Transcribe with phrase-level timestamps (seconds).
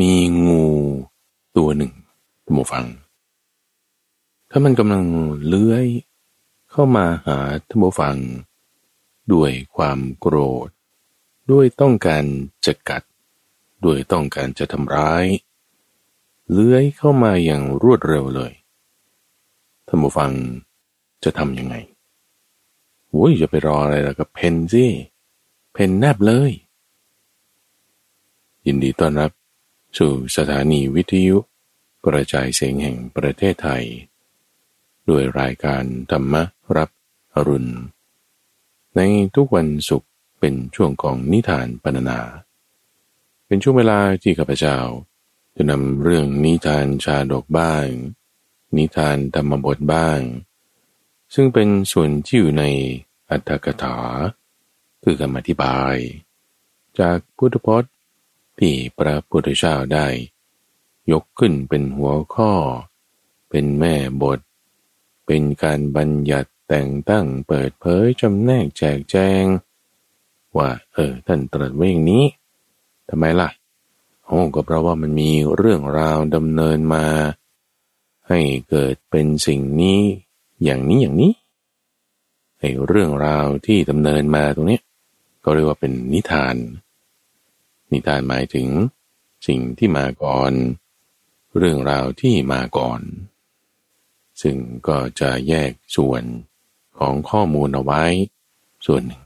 [0.00, 0.12] มี
[0.46, 0.64] งู
[1.56, 1.92] ตัวหนึ่ง
[2.44, 2.84] ท่านผู้ฟัง
[4.50, 5.04] ถ้ามันกำลัง
[5.46, 5.86] เลื้อย
[6.70, 8.16] เข้ามาหาท่านผู้ฟัง
[9.32, 10.36] ด้วยความโกร
[10.66, 10.68] ธ
[11.50, 12.24] ด้วยต้องการ
[12.66, 13.02] จะกัด
[13.84, 15.24] ด้วยต้องการจะทำร้าย
[16.52, 18.52] เลื้อยเข้ามาอย่างรวดเร็วเลย
[19.86, 20.32] ท่านผู้ฟัง
[21.24, 21.74] จะทำยังไง
[23.08, 24.86] โอ้ยจะไปรออะไรล่ะกับเพนสิ
[25.72, 26.52] เพนแนบเลย
[28.66, 29.30] ยินดีต้อนรับ
[29.96, 31.36] สู่สถานีวิทยุ
[32.06, 33.84] กระจายเสียงแห่งประเทศไทย
[35.08, 36.34] ด้วยรายการธรรม
[36.76, 36.90] รับ
[37.34, 37.72] อรุณ
[38.96, 39.00] ใน
[39.34, 42.20] ทุกวันศุกร์เป็นช่วงของนิทานปรนนา
[43.46, 44.78] เป็นช่วงเวลาที่ข้าพเจ้า
[45.56, 47.86] จะนำเรื่องนิทานชาดกบ้าง
[48.76, 50.20] นิทานธรรมบทบ้าง
[51.34, 52.64] ซึ่งเป็นส่วนที่อยู่ใน
[53.30, 53.96] อัตถกถา
[55.02, 55.94] คือคำอธิบาย
[56.98, 57.95] จากพุทธพจน์
[58.58, 60.06] ที่พระพุทธเจ้าได้
[61.12, 62.52] ยกขึ้นเป็นหัวข้อ
[63.50, 64.40] เป็นแม่บท
[65.26, 69.44] เป็นการบัญญัติแต่งตั้งเปิดเผยจำแนกแจกแจง
[70.56, 72.24] ว่าเออท่านตรัสไว้อย่างนี้
[73.08, 73.48] ทำไมล่ะ
[74.26, 77.06] โอ้ก็เพราะว่ามันมีเรื่องราวดำเนินมา
[78.28, 80.00] ให้เกิดเป็นสิ่งนี้
[80.64, 81.32] อย่างนี้อย่างนี้
[82.58, 84.80] ไอ้เรื่องราวที่ดำเนินมาตรงนี้
[85.44, 86.56] ก็เรียกว่าเป็นนิทาน
[87.90, 88.68] นิทานหมายถึง
[89.46, 90.52] สิ่งที่มาก่อน
[91.58, 93.00] เรื่องราวที่มาก่อน
[94.42, 94.56] ซึ่ง
[94.88, 96.22] ก็จะแยกส่วน
[96.98, 98.04] ของข้อมูลเอาไว้
[98.86, 99.22] ส่วนหนึ่ง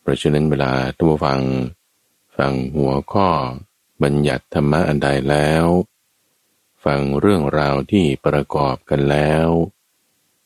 [0.00, 1.40] เพราะฉะนั้นเวลาท่านผู้ฟัง
[2.36, 3.28] ฟังหัวข้อ
[4.02, 5.66] บัญญัติธรรมะอันใดแล้ว
[6.84, 9.48] ฟังเรื่องราวที่ประกอบกันแล้ว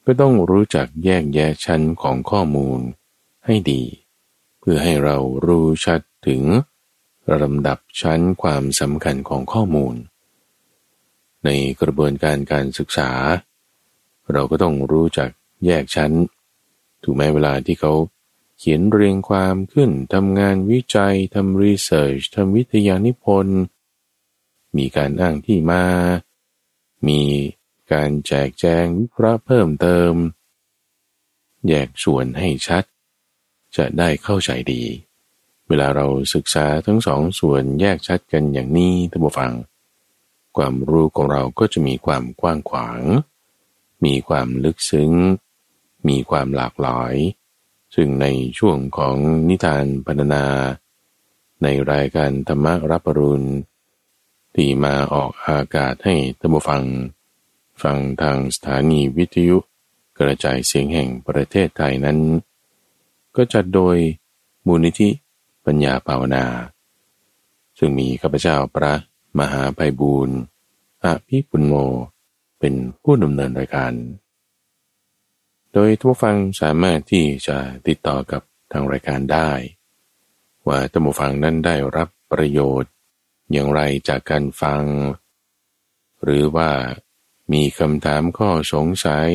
[0.04, 2.80] ก็ต้องรู้จักแยกแยะชั้นของข้อมูล
[3.46, 3.82] ให้ดี
[4.58, 6.42] เพื่อให้เรารู้ชัด ถึง
[7.42, 9.96] ลำดับชั้นความสำคัญของข้อมูล
[11.44, 11.48] ใน
[11.80, 13.10] กระบวนการการศึกษา
[14.32, 15.30] เราก็ต้องรู้จัก
[15.66, 16.12] แยกชั้น
[17.02, 17.92] ถูกไหมเวลาที่เขา
[18.58, 23.60] เขียนเรียงความขึ้นทำงานวิจัยทำรีเสิร์ชทำวิทยานิพนธ์
[24.76, 25.84] มีการอ้างที่มา
[27.08, 27.22] มี
[27.92, 30.12] การแจกแจงวิเคราะห์เพิ่มเติม
[31.68, 32.84] แยกส่วนให้ชัด
[33.76, 34.82] จะได้เข้าใจดี
[35.68, 39.52] เวลาเราศึกษาทั้งสองส่วนแยกชัดกันอย่างนี้ท่านผู้ฟัง
[40.56, 43.02] ความรู้ของเราก็จะมีความกว้างขวาง
[44.04, 45.12] มีความลึกซึ้ง
[46.08, 47.14] มีความหลากหลาย
[47.94, 48.26] ซึ่งใน
[48.58, 49.16] ช่วงของ
[49.48, 50.46] นิทานพรรณนา
[51.62, 53.46] ในรายการธรรมรับปรุณ
[54.54, 56.82] ที่มาออกอากาศให้ท่านผู้ฟัง
[57.82, 59.58] ฟังทางสถานีวิทยุ
[60.18, 62.18] กระจายเสียงแห่งประเทศไทยนั้น
[63.36, 63.96] ก็จัดโดย
[64.66, 65.08] มูลนิธิ
[65.66, 66.46] ปัญญาภาวนา
[67.78, 68.94] ซึ่งมีข้าพเจ้าพระ
[69.38, 70.38] มหาไพบูรณ์
[71.04, 71.74] อภิปุณโม
[72.58, 73.92] เป็นผู้ดำเนินรายการ
[75.72, 78.42] โดยทุกฟังสามารถที่จะติดต่อกับ
[78.72, 79.50] ทางรายการได้
[80.66, 82.92] ว่าท่านผู้ฟังนั้นได้รับประโยชน์
[83.52, 84.82] อย่างไรจากการฟัง
[86.22, 86.70] หรือว่า
[87.52, 89.30] มีคำถามข้อสงสัย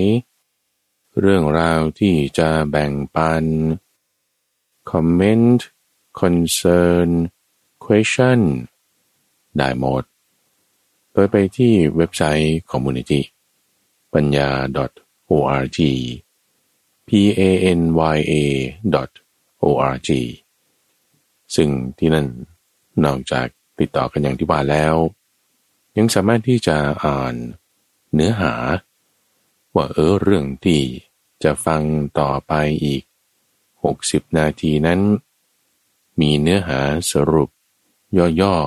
[1.20, 3.46] เรื่องราวที่จะแบ่งปัน
[4.92, 5.68] คอมเมนต์
[6.20, 7.10] concern
[7.86, 8.42] question
[9.58, 10.04] ได้หมด
[11.12, 13.22] โดยไปที่เว็บไซต์ community
[14.14, 14.50] ปัญญา
[15.30, 15.80] .org
[17.08, 17.10] p
[17.40, 17.42] a
[17.80, 17.82] n
[18.16, 18.34] y a
[19.64, 20.10] .org
[21.56, 22.28] ซึ่งที่นั่น
[23.06, 23.48] นอกจาก
[23.80, 24.96] ติดต่อกันอย่างที่ว่าแล้ว
[25.98, 27.36] ยังสามารถที่จะอ่าน
[28.14, 28.54] เนื้อหา
[29.76, 30.82] ว่าเออเรื่องที่
[31.44, 31.82] จะฟัง
[32.20, 32.54] ต่อไป
[32.86, 33.04] อีก
[33.70, 35.00] 60 นาทีนั้น
[36.20, 36.82] มีเนื้อหา
[37.12, 37.50] สรุป
[38.42, 38.58] ย่อ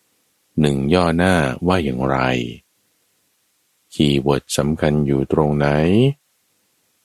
[0.00, 1.34] ๆหนึ่งย่อหน้า
[1.66, 2.16] ว่าอย่างไร
[3.92, 5.66] คีย์เวิร์ดสำคัญอยู่ตรงไหน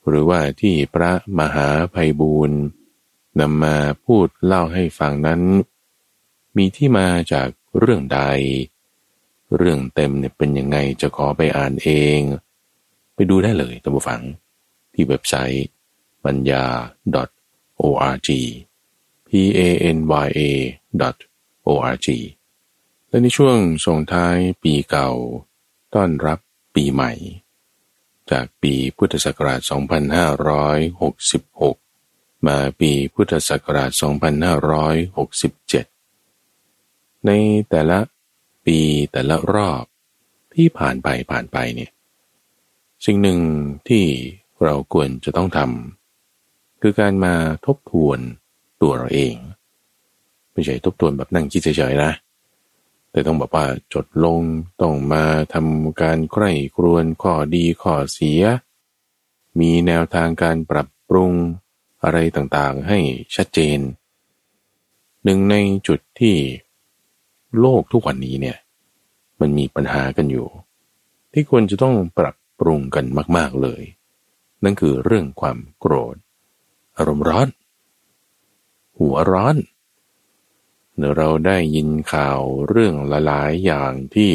[0.06, 2.60] หรือว่าที่พระมหาภัยบูรณ์
[3.40, 5.42] นำมาพูดเล่าให้ฟังนั้น
[6.56, 7.48] มีที่มาจาก
[7.78, 8.20] เรื่องใด
[9.56, 11.88] เรื่องเต็มเนี่ยเป็นยังไงจะขอไปอ่านเอ
[12.18, 12.20] ง
[13.14, 14.20] ไปดูได้เลยท่านผู้ฟัง
[14.94, 15.66] ที่เว็บไซต์
[16.24, 16.64] ปัญญา
[17.80, 18.28] .org
[19.30, 19.60] p a
[19.96, 20.40] n y a
[21.66, 22.08] o r g
[23.08, 25.10] และในช่วงส่งท้ายปีเก่า
[25.94, 26.38] ต้อนรับ
[26.74, 27.12] ปีใหม่
[28.30, 29.60] จากปีพุทธศักราช
[31.68, 33.90] 2566 มาปีพุทธศักราช
[35.98, 37.30] 2567 ใน
[37.70, 37.98] แต่ละ
[38.66, 38.78] ปี
[39.12, 39.84] แต่ละรอบ
[40.54, 41.90] ที่ผ่านไปผ่านไปเนี่ย
[43.06, 43.40] สิ่งหนึ่ง
[43.88, 44.04] ที่
[44.62, 47.34] เราควรจะต้องทำคือการมา
[47.66, 48.18] ทบทวน
[48.82, 49.34] ตัวเราเอง
[50.52, 52.12] ไม่ใช่ทบทวนแบบนั่งคิดเฉยๆนะ
[53.10, 54.42] แต่ต้องบอกว่าจดลง
[54.80, 55.24] ต้องมา
[55.54, 58.42] ทำการใคร่ครวญข้อดีข้อเสีย
[59.60, 61.32] มีแนวทางการปรับปรุง
[62.02, 62.98] อะไรต่างๆให้
[63.36, 63.78] ชัดเจน
[65.24, 65.56] หนึ่งใน
[65.88, 66.36] จุดที่
[67.60, 68.58] โลกทุกวันนี้เนี่ย
[69.40, 70.48] มันมีปัญหากันอยู่
[71.32, 73.04] ที่ควรจะต้องปรับปรุงกัน
[73.36, 73.82] มาก ๆเลย
[74.64, 76.16] นั่นคือเรื่องความโกรธ
[76.96, 77.48] อารมณ์ร้อน
[79.00, 79.56] หัวร้อน
[81.16, 82.94] เราได้ยินข่าวเรื่อง
[83.26, 84.32] หลายๆอย่างที่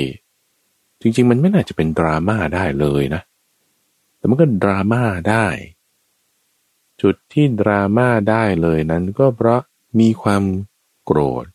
[1.02, 3.22] จริง ๆ มันไม่น่าจะเป็นดราม่าได้เลยนะ
[4.18, 5.48] แต่มันก็ดราม่าได้
[7.02, 9.62] จุดที่ดราม่าได้เลยนั้นก็เพราะ
[10.00, 10.44] มีความ
[11.06, 11.46] โกรธ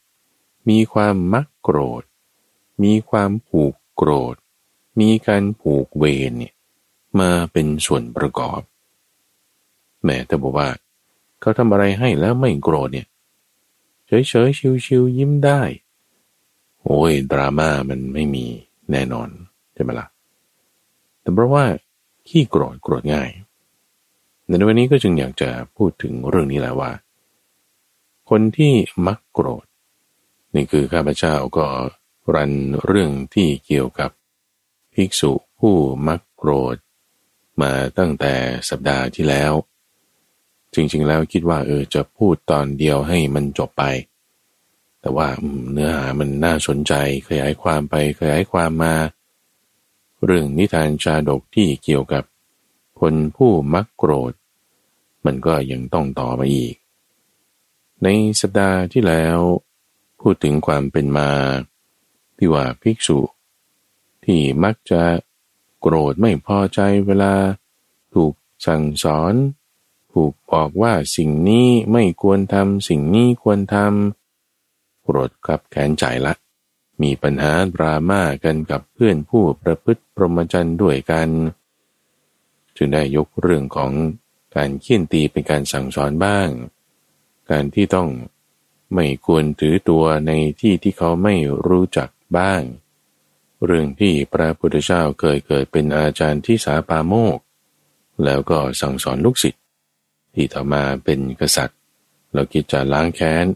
[0.68, 2.02] มีความมักโกรธ
[2.82, 4.34] มีความผูกโกรธ
[5.00, 6.54] มีการผูกเวรเนี่ย
[7.20, 8.60] มาเป็นส่วนประกอบ
[10.04, 10.68] แม้แต่บอกว่า
[11.40, 13.06] เขาทำอะไรให้แล้วไม่โกรธเนี่ย
[14.06, 15.60] เฉยๆชิวๆยิ้มได้
[16.82, 18.46] โอ้ยดราม่ามันไม่มี
[18.90, 19.28] แน่นอน
[19.74, 20.06] ใช่ไหมละ่ะ
[21.20, 21.64] แต่เพราะว่า
[22.28, 23.30] ขี้โกรธโกรธง่าย
[24.46, 26.90] ในวันนี้ก็จึงอยากจะพูดถึงเรื่องนี้แหละว่า
[28.30, 28.74] คนที่
[29.06, 29.64] มักโกรธ
[30.54, 31.66] นี่คือข้าพเจ้าก็
[32.34, 32.52] รัน
[32.86, 34.10] เรื่องที่เกี่ยวกับ
[34.92, 35.76] ภิกษุผู้
[36.08, 36.76] มักโกรธ
[37.62, 38.34] มาตั้งแต่
[38.68, 39.52] สัปดาห์ที่แล้ว
[40.74, 43.84] จริงๆแล้วคิดว่าเออจะพูดตอนเดียวให้มันจบไป
[45.00, 45.28] แต่ว่า
[45.72, 46.92] เนื้อหามันน่าสนใจ
[47.28, 48.94] ขยายความไปขยายความมา
[50.24, 52.24] เรื่องนิทานชาดกที่เกี่ยวกับ
[53.00, 54.32] คนผู้มักโกรธ
[55.24, 56.74] มันก็ยังต้องต่อมาอีก
[58.02, 58.08] ใน
[58.40, 59.38] สัปดาห์ที่แล้ว
[60.20, 61.30] พูดถึงความเป็นมา
[62.36, 63.18] ที่ว่าภิกษุ
[64.24, 65.02] ที่มักจะ
[65.80, 67.34] โกรธไม่พอใจเวลา
[68.14, 68.32] ถูก
[68.66, 69.34] สั่งสอน
[70.12, 76.34] ถูกบอกว่าสิ่งนี้ไม่ควรทำสิ่งนี้ควรทำโกรธกับแขนใจละ
[77.02, 81.28] มีปัญหาดราม่ากันกับเพื่อนผู้ประพฤติพรหมจรรย์ด้วยกัน
[82.76, 83.92] จึงได้ยกเรื่องของ
[84.56, 86.48] การเคี่ยนตีเป็นการสั่งสอนบ้าง
[87.50, 88.08] การที่ต้อง
[88.94, 91.34] ไม่ควรถือตัวในที่ที่เขาไม่
[91.66, 92.62] รู้จักบ้าง
[93.64, 97.38] เรื่องที่พระพุทธเจ้าเคยเกิดเป็นอาจารย์ที่สาปาโมก
[98.24, 99.59] แล้วก็สั่งสอนลูกศิษย์
[100.34, 101.78] ที่ต่อมาเป็นกษัตริย์
[102.34, 103.46] เราคิดจะล้างแค้น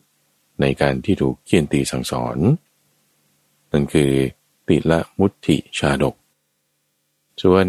[0.60, 2.38] ในการที่ถูกเคี่ยนตีสั่งสอน
[3.72, 4.12] นั่นคือ
[4.68, 6.14] ติละมุติชาดก
[7.42, 7.66] ส่วน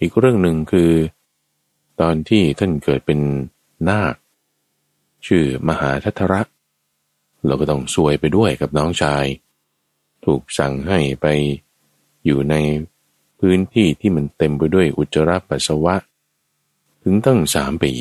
[0.00, 0.92] อีกเรื่องหนึ่งคือ
[2.00, 3.20] ตอนที่ท่านเกิดเป็น
[3.88, 4.14] นาค
[5.26, 6.40] ชื่อมหาทัตระ
[7.46, 9.24] เราก็ต้องซวยไปด้วยกับน้องชาย
[10.24, 11.26] ถูกสั่งให้ไป
[12.24, 12.54] อยู่ใน
[13.40, 15.96] พื้นที่ที่มันเต็มไปด้วยอุจจาระปัสสาวะ
[17.02, 17.92] ถึงตั้งสามปี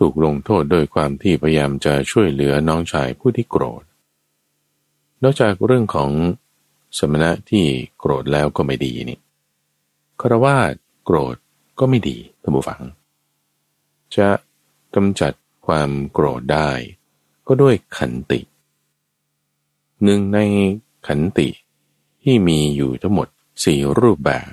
[0.00, 3.82] ถูกลงโทษโดยความที่พยายามจะช่วยเหลือน้องชายผู้ที่โกรธ
[5.22, 6.10] นอกจากเรื่องของ
[6.98, 7.64] สมณะที่
[7.98, 9.18] โกรธแล้วก็ไม่ดีนี่
[10.20, 10.72] คารวาส
[11.04, 11.36] โกรธ
[11.78, 12.80] ก็ไม่ดีท่านผู้ฟัง
[14.16, 14.28] จะ
[14.94, 15.32] กำจัด
[15.66, 16.70] ความโกรธได้
[17.46, 18.40] ก็ด้วยขันติ
[20.04, 20.38] หนึ่งใน
[21.06, 21.48] ขันติ
[22.22, 23.28] ที่มีอยู่ทั้งหมด
[23.64, 24.52] สี่รูปแบบ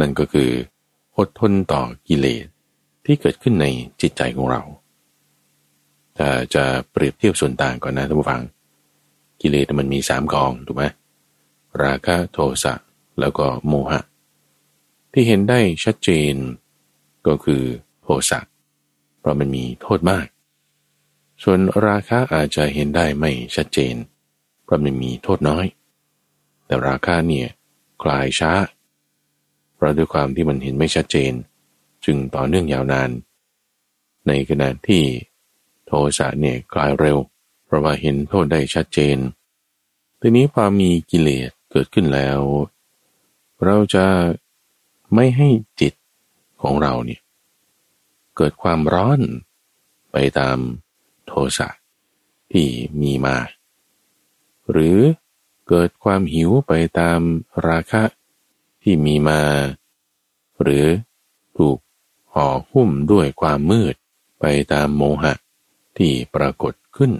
[0.00, 0.50] นั่นก็คือ
[1.16, 2.46] อดทนต่อกิเลส
[3.04, 3.66] ที่เกิดขึ้นใน
[4.00, 4.62] จิตใจของเรา
[6.18, 8.42] ถ้าจะเปรียบเทียบส่วนต่างก่อนนะท่านผู้ฟัง
[9.40, 10.84] กิเลสมันมีสามกองถูกไหม
[11.82, 12.74] ราคะโทสะ
[13.20, 14.00] แล้วก็โมหะ
[15.12, 16.34] ที่เห็นได้ชัดเจน
[17.26, 17.62] ก็คือ
[18.02, 18.40] โทสะ
[19.18, 20.26] เพราะมันมีโทษมาก
[21.42, 23.94] ส่วนราคะอาจจะเห็นได้ไม่ชัดเจน
[24.64, 25.66] เพราะมันมีโทษน้อย
[26.66, 27.48] แต่ราคะเนี่ย
[28.02, 28.52] คลายช้า
[29.74, 31.32] เพราะด้วยความที่มันเห็นไม่ชัดเจน
[32.04, 33.10] จึงต่อเนื่องยาวนาน
[34.26, 35.04] ในขณะที่
[35.86, 37.18] โทสะเนี่ยกลายเร็ว
[37.64, 39.18] เพราะว่าเห็นโทษได้ชัดเจน
[40.20, 42.40] ทีนี้พอมีกิเลสเกิดขึ้นแล้ว
[43.64, 44.06] เราจะ
[45.14, 45.48] ไม่ให้
[45.80, 45.94] จิต
[46.62, 47.20] ของเราเนี่ย
[48.36, 49.20] เกิดความร้อน
[50.12, 50.58] ไปตาม
[51.26, 51.68] โทสะ
[52.52, 52.66] ที่
[53.00, 53.36] มีมา
[54.70, 54.98] หรือ
[55.68, 57.20] เกิดความหิวไปตาม
[57.68, 58.02] ราคะ
[58.82, 59.40] ที่มีมา
[60.62, 60.86] หรือ
[61.58, 61.78] ถูก
[62.34, 63.94] ห่อหุ้มด้วยความมืด
[64.40, 65.34] ไปตามโมหะ
[65.96, 67.12] ที่ปรากฏขึ้น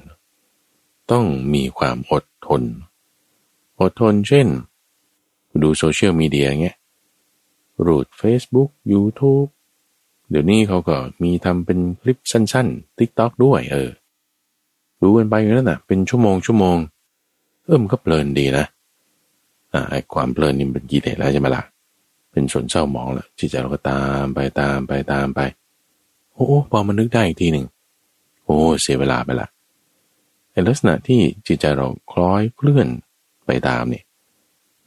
[1.10, 2.62] ต้องมีความอดทน
[3.80, 4.48] อดทนเช่น
[5.62, 6.76] ดูโซเชียลมีเดียเงี้ย
[7.86, 9.48] รูด Facebook YouTube
[10.30, 13.90] เดี๋ยวนี้เขาก็มีทำเป็นคลิปสั้นๆ TikTok ด้วยเออ
[15.02, 16.76] ดูกันไปนั่นน่ะ เป็นชั่วโมงชั่วโมง
[17.64, 18.66] เอิ่มก็เพลินดีนะ
[19.72, 19.82] อ่า
[20.14, 21.62] ความเพลินนี่เป็นกีเลสแล้วใช่ไหมละ่ะ
[22.34, 25.40] เป็นสนเศร้าหมองแล้วจิตใจเราก็ตามไปตามไปตามไป
[26.34, 27.66] โอ้พอมานึกได้อีกทีหนึ่ง
[28.44, 29.48] โอ้เสียเวลาไปละ
[30.52, 32.88] ในลักษณะที่จิตใจเราคล้อยเคลื่อน
[33.46, 34.02] ไปตามนี่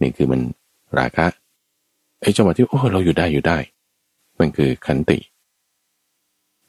[0.02, 0.42] นี่คือมัน
[1.00, 1.28] ราคะ
[2.22, 3.58] ไอ้จังหวะที่โอ้เราอยู่ได้อยู่ได้
[4.40, 5.20] มันคือขันติ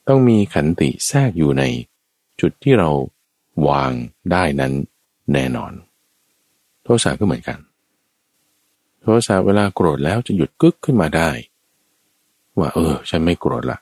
[0.08, 1.64] ต้องมีขันติแทรกอยู่ใน
[2.40, 2.90] จุดที่เรา
[3.68, 3.92] วาง
[4.32, 4.72] ได้นั้น
[5.32, 5.72] แน่นอน
[6.82, 7.58] โทสะก็เหมือนกัน
[9.00, 11.30] โทสะเวลาโกรธแล้วจะหยุดกึกขึ้นมาได้
[12.58, 13.78] ว่าเออ ฉันไม่โกรธละ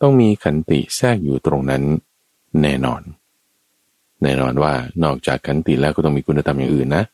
[0.00, 1.82] ต้องมีขันติแทรกอยู่ตรงนั้น
[2.62, 3.02] แน่นอน
[4.22, 4.72] แน่นอนว่า
[5.04, 7.04] นอกจากขันติแล้วก็ต้องมีคุณธรรมอย่างอื่นนะ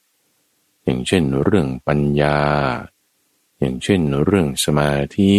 [0.84, 2.38] อย่างเช่น เรื่องปัญญา
[3.58, 5.32] อย่างเช่น เรื่องสมาธิ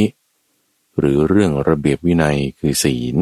[0.98, 3.18] หรือเรื่องระเบียบวินัยคือศีล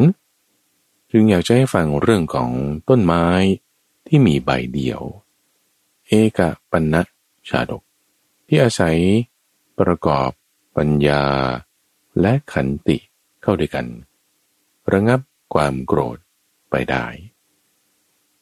[1.10, 2.50] จึงอยากจะให้ฟังเรื่องของ
[2.88, 3.26] ต้นไม้
[4.06, 5.00] ที่มีใบเดียว
[6.06, 6.40] เอก
[6.70, 6.94] ปัญณ
[7.48, 7.82] ชาดก
[8.52, 8.98] ที่อาศัย
[9.80, 10.30] ประกอบ
[10.76, 11.24] ปัญญา
[12.20, 12.98] และขันติ
[13.42, 13.86] เข้าด้วยกัน
[14.92, 15.20] ระงับ
[15.54, 16.18] ความโกรธ
[16.70, 17.06] ไปได้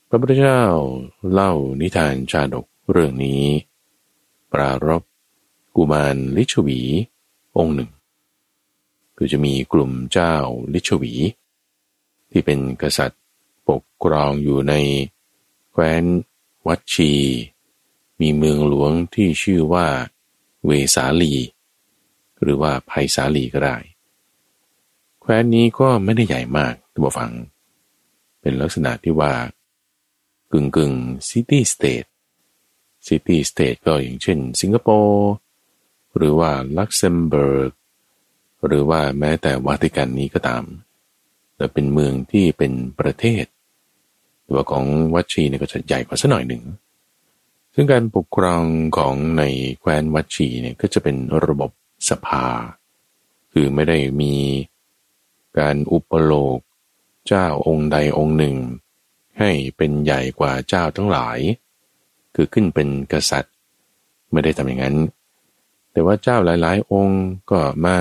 [0.08, 0.62] พระพุทธเจ้า
[1.32, 3.44] เล่านิทานชาดกเรื่องนี้
[4.52, 5.02] ปรารบ
[5.76, 6.80] กุมารลิชวี
[7.56, 7.90] องค์หนึ่ง
[9.16, 10.34] คือจะมีกลุ่มเจ้า
[10.74, 11.14] ลิชวี
[12.30, 13.22] ที่เป็นกษัตริย์
[13.68, 14.74] ปกครองอยู่ใน
[15.70, 16.04] แคว้น
[16.66, 17.12] วัดชี
[18.20, 19.86] มีเมืองหลวงที่ชื่อว่า
[20.66, 21.34] เวสาลี
[22.42, 23.76] หรือว่าไพสาลีก็ได้
[25.20, 27.30] แคว้นนี้ก็ไม่ได้ใหญ่มากท่านผู้ฟัง
[28.40, 29.32] เป็นลักษณะที่ว่า
[30.52, 30.92] กึ่งกึ่ง
[31.28, 32.04] city state
[33.06, 35.28] city state ก็อย่างเช่น สิงคโปร์
[36.16, 37.72] หรือว่าลักเซมเบิร์ก
[38.66, 40.64] หรือว่าแม้แต่วาติกันนี้ก็ตาม
[41.56, 43.44] แต่เป็นเมืองที่เป็นประเทศ
[44.48, 44.84] ตัวของ
[45.14, 46.62] วัชชีเนี่ยก็จะใหญ่กว่าสักหน่อยหนึ่ง
[47.80, 48.64] ซึ่งการปกครอง
[48.98, 49.42] ของใน
[49.80, 51.16] แคว้นวัชีเนี่ยก็จะเป็น
[51.46, 51.70] ระบบ
[52.10, 52.46] สภา
[53.52, 54.34] คือไม่ได้มี
[55.58, 56.58] การอุปโลก
[57.26, 58.56] เจ้าองค์ใดองค์หนึ่ง
[59.38, 61.38] ให้เป็นใหญ่กว่าเจ้าทั้งหลาย
[62.34, 63.54] คือขึ้นเป็นกษัตริย์
[64.32, 64.96] ไม่ได้ทำอย่างนั้น
[65.92, 67.96] แต่ว่าเจ้าหลาย ๆ องค์ก็มา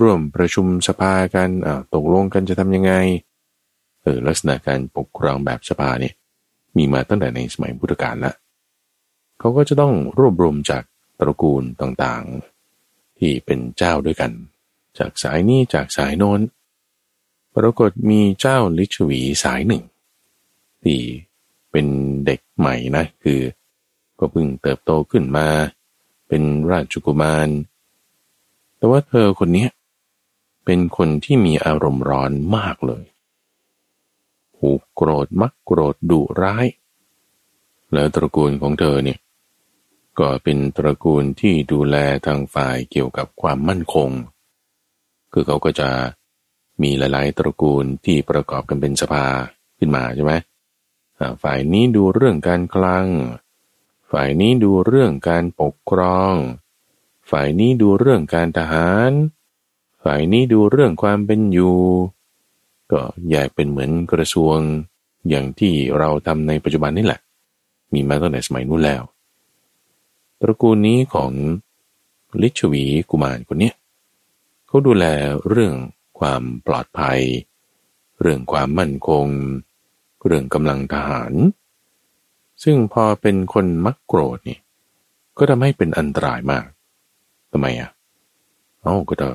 [0.00, 1.48] ร่วมประชุมสภากัน
[1.94, 2.92] ตกลงกันจะทำยังไง
[4.02, 6.14] เออลักษณะการปกครองแบบสภาเนี่ย
[6.76, 8.34] มีมาตั้งแต่ในสมัยพุทธกาลละ
[9.38, 10.82] เขาก็จะต้องรวบรวมจาก
[11.20, 14.32] ตระกูลต่างๆ ที่เป็นเจ้าด้วยกัน
[14.98, 16.40] จากสายนี้จากสายโน้น
[17.56, 19.82] ปรากฏมีเจ้าลิชวีสายหนึ่ง
[20.82, 21.00] ที่
[21.70, 21.86] เป็น
[22.24, 23.40] เด็กใหม่นะคือ
[24.18, 25.48] ก็เพิ่งเติบโตขึ้นมา
[26.28, 27.48] เป็นราชกุมาร
[28.76, 29.66] แต่ว่าเธอคนนี้
[30.64, 33.04] เป็นคนที่มีอารมณ์ร้อนมากเลย
[34.56, 36.66] หูโกรธมักโกรธดุร้าย
[37.92, 39.18] แล้วตระกูลของเธอเนี่ย
[40.18, 41.96] ก็เป็นตระกูลที่ดูแล
[42.26, 44.10] ทางฝ่ายเกี่ยวกับความมั่นคง
[45.32, 45.88] คือเขาก็จะ
[46.82, 49.26] มีหลาย ๆ ตระกูลที่ประกอบกันเป็นสภา
[49.78, 50.32] ขึ้นมาใช่ไหม
[51.42, 53.06] ฝ่ายนี้ดูเรื่องการคลัง
[54.10, 56.34] ฝ่ายนี้ดูเรื่องการปกครอง
[57.30, 59.10] ฝ่ายนี้ดูเรื่องการทหาร
[60.04, 61.78] ฝ่ายนี้ดูเรื่องความเป็นอยู่
[62.92, 64.58] ก็แยกเป็นเหมือนกระทรวง
[65.28, 67.20] อย่างที่เราทำในปัจจุบันนี่แหละ
[67.92, 69.02] มีมาตั้งแต่สมัยนู้นแล้ว
[70.40, 71.32] ตระกูลนี้ของ
[72.42, 73.72] ลิชวีกุมารคนนี้
[74.66, 75.04] เขาดูแล
[75.48, 75.74] เรื่อง
[76.18, 77.20] ความปลอดภัย
[78.20, 79.26] เรื่องความมั่นคง
[80.26, 81.32] เรื่องกำลังทหาร
[82.62, 84.58] ซึ่งพอเป็นคนมักโกรธนี่
[85.36, 86.66] ก็ทำให้เป็นอันตรายมาก
[87.50, 87.90] ทำไมอะ
[88.82, 89.28] เอาก็จะ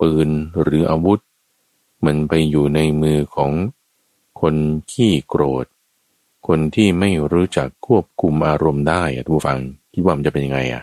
[0.00, 0.28] ปืน
[0.62, 1.20] หรืออาวุธ
[2.04, 3.52] มันไปอยู่ในมือของ
[4.40, 4.54] คน
[4.90, 5.66] ขี้โกรธ
[6.46, 9.60] คนที่ไม่รู้จักควบคุมอารมณ์ได้อะทุกฟัง
[9.98, 10.82] คิดว่ามันจะเป็นยังไงอะ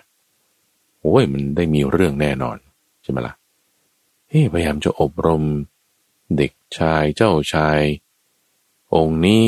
[1.01, 2.57] โอ้ยมันได้มีเรื่องแน่นอน
[3.03, 3.35] ใช่ไหมละ่ะ
[4.53, 5.43] พยายามจะอบรม
[6.37, 7.79] เด็กชายเจ้าชาย
[8.95, 9.45] องค์นี้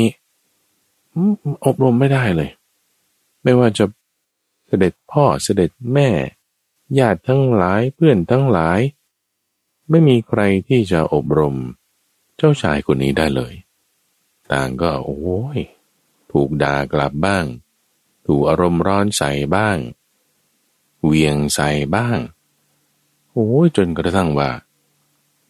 [1.66, 2.50] อบรมไม่ได้เลย
[3.42, 3.84] ไม่ว่าจะ
[4.66, 6.08] เสด็จพ่อเสด็จแม่
[6.98, 8.80] ญาติทั้งหลายเพื่อนทั้งหลาย
[9.90, 11.56] ไม่มีใครที่จะอบรม
[12.36, 13.54] เจ้าชายคนนี้ได้เลย
[14.52, 15.58] ต่างก็โอ้ย
[16.32, 17.44] ถูกด่ากลับบ้าง
[18.30, 19.78] ถูกอารมณ์ร้อนใส่บ้าง
[21.04, 22.18] เวียงใส่บ้าง
[23.32, 24.50] โอ้ยจนกระทั่งว่า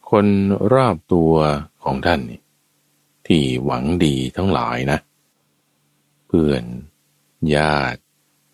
[0.09, 0.25] คน
[0.73, 1.33] รอบตัว
[1.83, 2.21] ของท่าน
[3.27, 4.99] ที่หวังดีทั้งหลายนะ
[6.27, 6.63] เพื่อน
[7.55, 8.01] ญาติ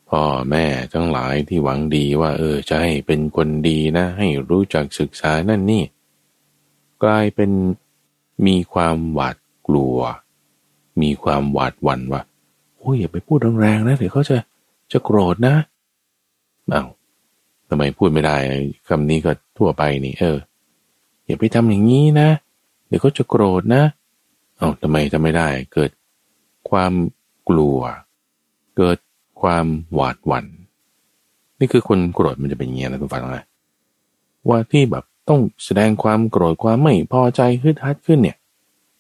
[0.09, 5.83] พ่อแม่ทั้งหลายที่หวังดีว่า เออจะให้เป็นคนดีนะ ให้รู้จักศึกษานั่นนี่
[7.03, 7.51] กลายเป็น
[8.45, 9.97] มีความหวาดกลัว
[11.01, 12.21] มีความหวาดหวั่นว่า
[12.85, 14.37] อ้ยอย่าไปพูดแรงๆนะเดี๋ยวเขาจะ
[14.91, 15.55] จะโกรธนะ
[16.69, 16.83] เอา้า
[17.69, 18.35] ทำไมพูดไม่ได้
[18.87, 20.37] คำนี้ก็ทั่วไปนี่ เออ
[21.25, 22.29] อย่าไปทำอย่างนี้นะ
[22.87, 23.83] เดี๋ยวเขาจะโกรธนะ
[24.57, 25.91] เอาทำไมทำไม่ได้เกิด
[26.69, 26.93] ความ
[27.49, 27.79] กลัว
[28.77, 28.97] เกิด
[29.41, 30.45] ความหวาดหวัน่น
[31.59, 33.45] นี่คือคนโกรธมันจะเป็นอย่างนี้นะทุกฝังนะ
[34.49, 38.37] ว่าที่แบบต้องแสดงความโกรธความไม่พอใจฮึดฮัดขึ้นเนี่ย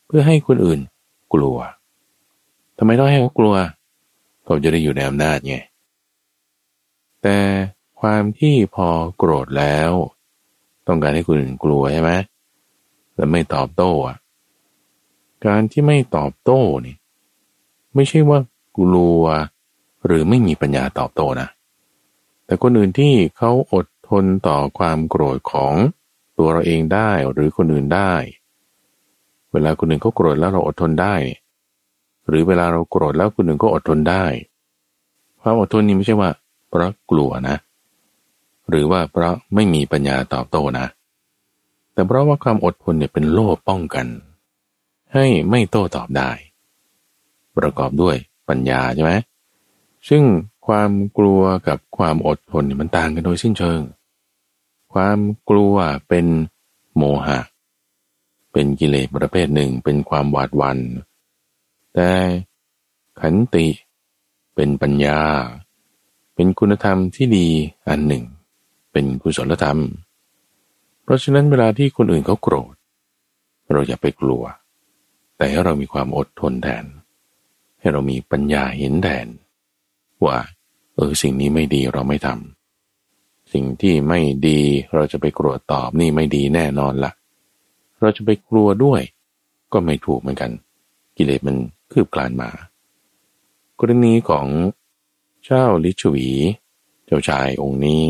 [0.05, 0.79] เพื่อให้คนอื่น
[1.33, 1.57] กลัว
[2.77, 3.55] ทำไมต้องให้เขากลัว
[4.45, 5.55] เขาจะได้อยู่ในอำนาจไง
[7.21, 7.37] แต่
[8.01, 9.91] ความที่พอโกรธแล้ว
[10.87, 12.11] ต้องการให้คนอื่นกลัวใช่ไหม
[13.15, 14.17] แล้วไม่ตอบโต้อะ
[15.45, 16.95] การที่ไม่ตอบโต้นี่
[17.95, 18.39] ไม่ใช่ว่า
[18.77, 19.23] กลัว
[20.05, 21.47] หรือไม่มีปัญญาตอบโต้นะ
[22.45, 25.73] แต่คนอื่นที่เขาอดทนต่อความโกรธของ
[26.37, 28.13] ตัวเราเองได้หรือคนอื่นได้
[29.51, 31.15] เวลาคนอื่นเขาโกรธแล้วเราอดทนได้
[32.27, 34.25] หรือเวลาเราโกรธแล้วคนอื่นก็อดทนได้
[35.41, 36.29] ความอดทนนี้ไม่ใช่ว่า
[36.69, 37.55] เพราะกลัวนะ
[38.69, 40.85] หรือว่าเพราะไม่มีปัญญาตอบโต้นะ
[41.93, 44.07] แต่เพราะว่าความอดทนเนี่ยเป็นโล่ป้องกัน
[45.13, 46.31] ให้ไม่โต้ตอบได้
[47.57, 48.15] ประกอบด้วย
[48.49, 49.13] ปัญญาใช่ไหม
[50.09, 50.23] ซึ่ง
[50.67, 53.81] ความกลัวกับความอดทนมันต่างกันโดยสิ้นเชิง
[54.93, 55.75] ความกลัว
[56.09, 56.25] เป็น
[56.97, 57.39] โมหะ
[58.51, 60.77] เป็นกิเลสประเภทหนึ่ง เป็นความหวาดวัน
[61.95, 62.11] แต่
[63.19, 63.67] ขันติ
[64.55, 65.19] เป็นปัญญา
[66.35, 67.47] เป็นคุณธรรมที่ดี
[67.89, 68.23] อันหนึ่ง
[68.91, 69.79] เป็นกุศลธรรม
[71.03, 72.73] เพราะฉะนั้นเวลาที่คนอื่นเขาโกรธ
[73.71, 74.43] เราอย่าไปกลัว
[75.37, 76.85] แต่ให้เรามีความอดทนแทน
[77.79, 79.27] ให้เรามีปัญญาเห็นแทน
[80.25, 80.37] ว่า
[80.95, 84.59] เออสิ่งนี้ไม่ดีเราไม่ทำสิ่งที่ไม่ดี
[84.93, 87.11] เราจะไปกลัวตอบนี่ไม่ดีแน่นอนละ
[88.01, 89.01] เราจะไปกลัวด้วย
[89.73, 90.51] ก็ไม่ถูกเหมือนกัน
[91.17, 91.57] กิเลสมัน
[91.91, 92.49] คืบคลานมา
[93.79, 94.47] กรณีของ
[95.45, 96.29] เจ้าลิชวี
[97.05, 98.03] เจ้าชายองค์นี้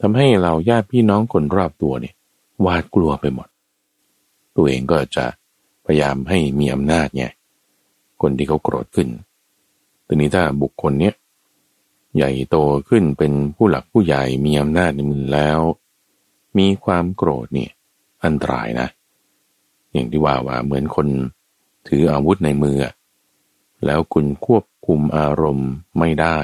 [0.00, 2.14] ทำให้เราญาติพี่น้องคนรอบตัวเนี่ย
[2.60, 3.48] หวาดกลัวไปหมด
[4.56, 5.26] ตัวเองก็จะ
[5.86, 7.24] พยายามให้มีอำนาจไง
[8.22, 9.08] คนที่เขาโกรธขึ้น
[10.06, 11.14] ทีนี้ถ้าบุคคลเนี้ย
[12.16, 12.56] ใหญ่โต
[12.88, 15.60] ขึ้นเป็นผู้หลักผู้ใหญ่มีอำนาจในมือแล้ว
[16.58, 17.72] มีความโกรธเนี่ย
[18.24, 18.88] อันตรายนะ
[19.92, 21.06] อย่างที่ว่าว่าเหมือนคน
[21.88, 22.78] ถืออาวุธในมือ
[23.84, 26.38] แล้วคุณควบคุมอารมณ์ไม่ได้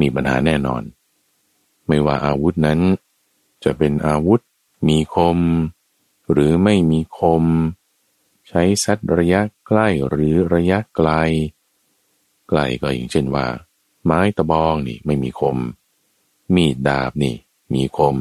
[0.00, 0.82] มีปัญหาแน่นอน
[1.86, 2.80] ไม่ว่าอาวุธนั้น
[3.64, 4.40] จะเป็นอาวุธ
[4.88, 5.38] มีคม
[6.30, 7.44] หรือไม่มีคม
[8.48, 11.10] ใช้ซัดระยะใกล้หรือระยะไกล
[12.48, 13.46] ไกลก็อย่างเช่นว่า
[14.04, 15.58] ไม้ตะบองนี่ไม่มีคม
[16.54, 17.34] มีดดาบนี่
[17.74, 18.16] มีคม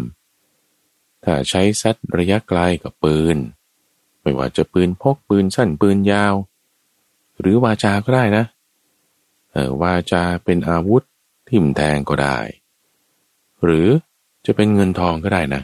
[1.23, 3.37] ถ้าใช้ซัดระยะไกลกับปืน
[4.29, 6.33] ไม่ว่าจะปืนพกปืนสั้นปืนยาว
[7.39, 8.45] หรือวาจาก็ได้นะ
[9.51, 11.03] เออวาจาเป็นอาวุธ
[11.49, 12.37] ทิ่มแทงก็ได้
[13.63, 13.87] หรือ
[14.45, 15.61] จะเป็นเงินทองก็ได้นะ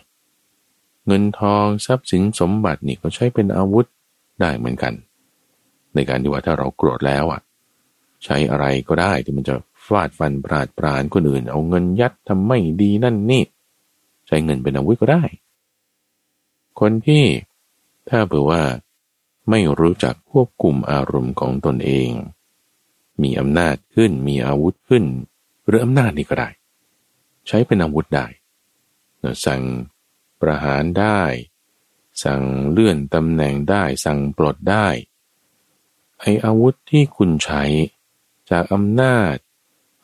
[1.08, 3.86] เงินทองทรัพย์สินสมบัตินี่ก็ใช้เป็นอาวุธ
[4.42, 4.94] ได้เหมือนกัน
[5.94, 7.42] ในการที่ว่าถ้าเราโกรธแล้วอะ
[8.24, 13.44] ใช้อะไรก็ได้ที่มันจะฟาดฟันปราดปรานคนอื่น เอาเงินยัดทำไม่ดีนั่นนี่
[14.28, 15.24] ใช้เงินเป็นอาวุธก็ได้
[16.80, 17.24] คนที่
[18.10, 18.64] ถ้าเผื่อว่า
[19.50, 22.12] ไม่รู้จักควบคุมอารมณ์ของตนเอง
[23.22, 25.04] มีอำนาจขึ้นมีอาวุธขึ้น
[25.68, 26.50] หรืออำนาจนี่ก็ได้
[27.48, 28.28] ใช้เป็นอาวุธได้
[29.46, 29.64] สั่ง
[30.42, 31.22] ประหารได้
[32.24, 34.88] สั่งเลื่อนตำแหน่งได้ สั่งปลดได้
[36.20, 37.64] ไออาวุธที่คุณใช้
[38.52, 39.36] จากอำนาจ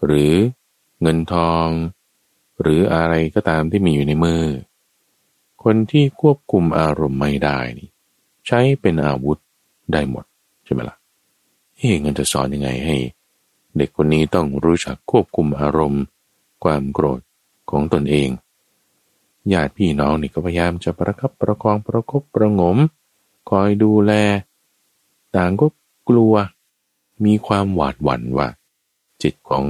[0.05, 0.33] หรือ
[1.01, 1.67] เงินทอง
[2.61, 4.43] หรืออะไรก็ตามที่มีอยู่ในมือ
[5.63, 7.89] คนที่ควบคุมอารมณ์ไม่ได้นี่
[8.47, 9.37] ใช้เป็นอาวุธ
[9.93, 10.25] ได้หมด
[10.65, 10.97] ใช่ไหมละ่ะ
[11.77, 12.97] เฮ้เงินจะสอนยังไงให้
[13.77, 16.03] เด็กคนนี้ต้องรู้จักควบคุมอารมณ์
[16.63, 17.21] ความโกรธ
[17.69, 18.29] ของตนเอง
[19.53, 22.77] ญาติพี่น้องนี่ก็พยายามจะประคับประคองประคบประงม
[23.49, 24.11] คอยดูแล
[25.35, 25.67] ต่างก็
[26.09, 26.33] กลัว
[27.25, 28.47] มีความหวาดหวั่นว่า
[29.21, 29.65] จิตของ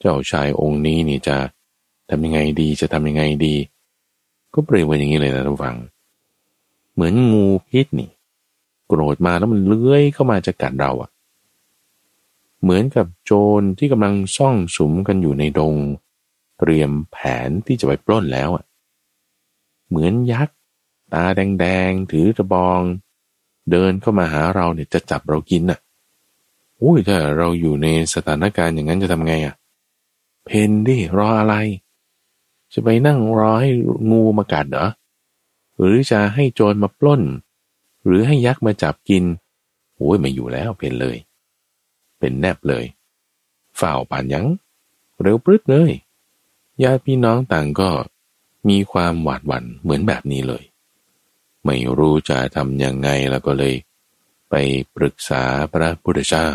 [0.00, 1.36] เจ้าชายองค์นี้นี่จะ
[2.08, 3.54] ทำยังไงดีจะทำยังไงดี
[4.54, 5.76] ก็เปรียบอย่างนี้เลยนะทุกฝัง
[6.94, 8.10] เหมือนงูพิษนี่
[8.86, 11.10] โกรธมาแล้วมันเลื้อยเข้ามาจะกัดเราอะ
[12.62, 15.74] เหมือนกับโจรที่กำลังซ่องสุมกันอยู่ในดง
[16.58, 18.64] เตรียมแผนที่จะไปปล้นแล้วอะ
[19.88, 20.56] เหมือนยักษ์
[21.12, 22.80] ตาแดงๆถือกระบอง
[23.70, 25.78] เดินเข้ามาหาเราเนี่ยจะจับเรากินอะ
[26.82, 29.54] อุ้ยถ้าเราอยู่ในสถานการณ์อย่างนั้นจะทำไงอะ่ะ
[30.44, 31.54] เพนดิรออะไร
[32.72, 33.70] จะไปนั่งรอให้
[34.10, 34.88] งูมากัดเหรอ
[35.78, 37.22] หรือจะให้โจรมาปล้น
[38.04, 39.24] หรือให้ยักษ์มาจับกิน
[39.96, 41.16] โอ้ยไม่อยู่แล้วเป็นเลย
[42.18, 42.84] เป็นแนบเลย
[43.80, 44.46] ฝ่าวป่านยัง
[45.20, 45.92] เร็วปรึดเลย
[46.82, 47.90] ญาติพี่น้องต่างก็
[48.68, 50.64] มีความหวาดหวั่นเหมือนแบบนี้เลย
[51.64, 53.74] ไม่รู้จะทำยังไงแล้วก็เลย
[54.50, 54.54] ไป
[54.94, 56.48] ปรึกษาพระพุทธเจ้า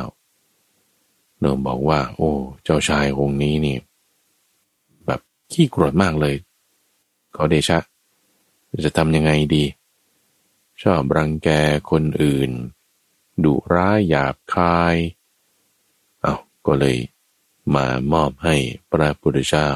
[1.39, 2.32] เนิมบอกว่า โอ้
[2.63, 3.77] เจ้าชายองค์นี้นี่
[5.51, 6.36] ขี้โกรธมากเลย
[7.36, 7.79] ขอเดชะ
[8.86, 9.63] จะทำยังไงดี
[10.81, 11.49] ชอบรังแก
[11.91, 12.51] คนอื่น
[13.43, 14.95] ดุร้ายหยาบคาย
[16.21, 16.97] เอาก็เลย
[17.75, 18.55] มามอบให้
[18.91, 19.69] พระพุทธเจ้า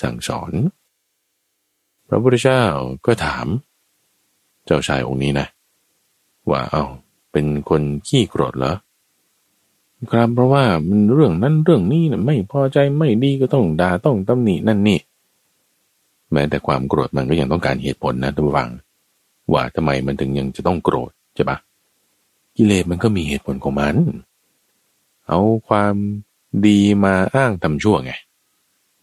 [0.00, 0.52] สั่งสอน
[2.08, 2.62] พระพุทธเจ้า
[3.06, 3.46] ก็ถาม
[4.64, 5.46] เจ้าชายองค์นี้นะ
[6.50, 6.84] ว่าเอา้า
[7.32, 8.74] เป็นคนขี้โกรธเหรอ
[10.10, 14.98] ครับเพราะว่ามันเรื่องนั้นเรื่องนี้นะไม่พอใจไม่ดีก็ต้องด่าต้องตำหนินั่นนี่
[16.32, 18.70] แม้แต่ความโกรธมันก็ยังต้องการเหตุผลนะทุกฝัง
[19.52, 21.58] ว่าทำไมมันถึงยังจะต้องโกรธใช่ปะ
[22.56, 23.96] กิเลสมันก็มีเหตุผลของมัน
[25.26, 25.94] เอาความ
[26.66, 28.12] ดีมาอ้างทำชั่วไง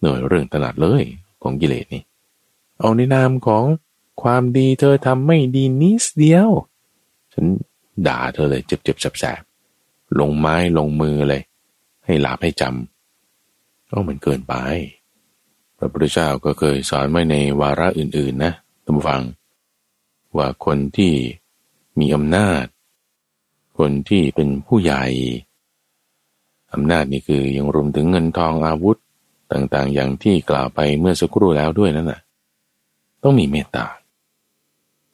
[0.00, 1.02] หน่วยเรื่องถนัดเลย
[1.42, 2.02] ของกิเลสนี่
[2.78, 3.64] เอาในนามของ
[4.22, 6.50] ความดีเธอทำไม่ดีนิดเดียว
[7.32, 7.46] ฉัน
[8.06, 9.42] ด่าเธอเลยเจ็บๆแสบ
[10.20, 11.42] ลงไม้ลงมือเลย
[12.04, 14.54] ให้หลาบให้จำก็มันเกินไป
[15.78, 18.52] พระพุทธเจ้าก็เคยสอนไว้ในวาระอื่น ๆ นะ
[18.84, 19.22] ท่านฟัง
[20.36, 21.12] ว่าคนที่
[21.98, 22.64] มีอำนาจ
[23.78, 25.04] คนที่เป็นผู้ใหญ่
[26.72, 28.98] อำนาจนี่คือยังรวมถึงเงินทองอาวุธ
[29.52, 32.20] ต่างๆ อย่างที่กล่าวไปเมื่อสักครู่แล้วด้วยนั่นแหะ
[33.22, 33.86] ต้องมีเมตตา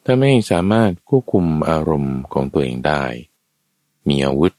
[0.05, 3.05] ถ้าไม่สามารถควบคุมอารมณ์ของตัวเองได้
[4.09, 4.53] มีอาวุธ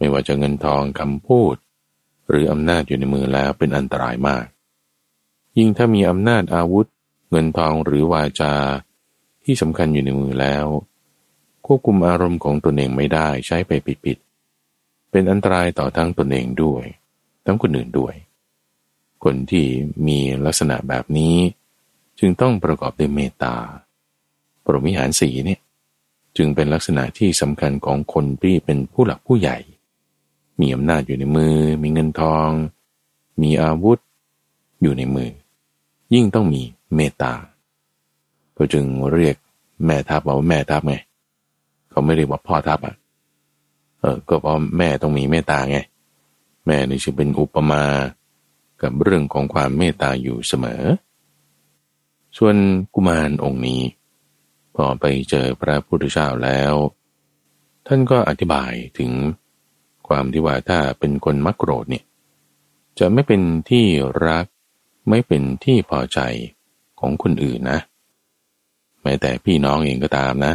[0.00, 1.54] ไม่ว่าจะเงินทองคำพูด
[2.28, 4.46] หรืออำนาจอยู่ในมือแล้วเป็นอันตรายมาก
[5.58, 6.86] ยิ่งถ้ามีอำนาจอาวุธ
[7.30, 8.54] เงินทองหรือวาจา
[9.44, 10.66] ที่สำคัญอยู่ในมือแล้ว
[11.66, 14.18] ควบคุมอารมณ์ของตนเองไม่ได้ใช้ไปปิด
[15.10, 16.84] เป็นอันตรายต่อทั้งตนเองด้วย
[17.44, 18.14] ทั้งคนอื่นด้วย
[19.24, 19.66] คนที่
[20.06, 21.36] มีลักษณะแบบนี้
[22.18, 23.56] จึงต้องประกอบด้วยเมตตา
[24.64, 25.60] ปรมิหารสีเนี่ย
[26.36, 29.58] จึงเป็นลักษณะที่สำคัญของคนที่เป็นผู้หลักผู้ใหญ่
[30.60, 32.50] มีอำนาจอยู่ในมือ มีเงินทอง
[33.42, 33.98] มีอาวุธ
[34.82, 35.30] อยู่ในมือ
[36.14, 36.62] ยิ่งต้องมี
[36.94, 37.34] เมตตา
[38.56, 39.36] ก็จึงเรียก
[39.86, 40.96] แม่ทัพว่าแม่ทัพไง
[41.90, 42.94] เขาไม่เรียกว่าพ่อทัพอะ
[44.00, 45.78] เออก็เพราะแม่ต้องมีเมตตาไง
[46.66, 47.84] แม่นี่จึงเป็นอุปมา
[48.82, 50.82] กับเรื่องของความเมตตาอยู่เสมอ
[52.36, 52.56] ส่วน
[52.94, 53.82] กุมารองค์นี้
[54.74, 56.74] พอไปเจอพระพุทธเจ้าแล้ว
[57.86, 59.10] ท่านก็อธิบายถึง
[60.10, 62.04] ความที่ว่าถ้าเป็นคนมักโกรธเนี่ย
[62.98, 63.86] จะไม่เป็นที่
[64.26, 64.46] รัก
[65.08, 66.20] ไม่เป็นที่พอใจ
[67.00, 67.80] ของคนอื่นนะ
[69.02, 70.52] แม้แต่พี่น้องเองก็ตามนะ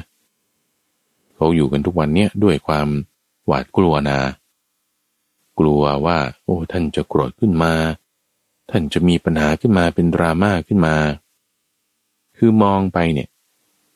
[1.36, 2.88] เขาอยู่กันทุกวันเนี้ยด้วยความ
[3.48, 4.20] หวาดกลัวนะ
[5.60, 7.74] กลัวว่า โอ้ท่านจะโกรธขึ้นมา
[8.70, 10.96] ท่านจะมีปัญหาขึ้นมาเป็นดราม่าขึ้นมา
[12.38, 13.30] คือมองไปเนี่ย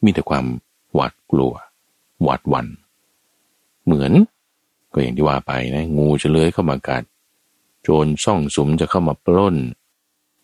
[0.04, 0.46] มีแต่ความ
[0.94, 1.54] หวาดกลัว
[2.24, 2.68] หวาดวัน
[3.86, 4.12] เหมือน
[4.94, 7.04] ก็อย่างที่ว่าไปนะงูจะเลื้อยเข้ามากัด
[7.84, 9.56] โจรซ่องสุมจะเข้ามาปล้น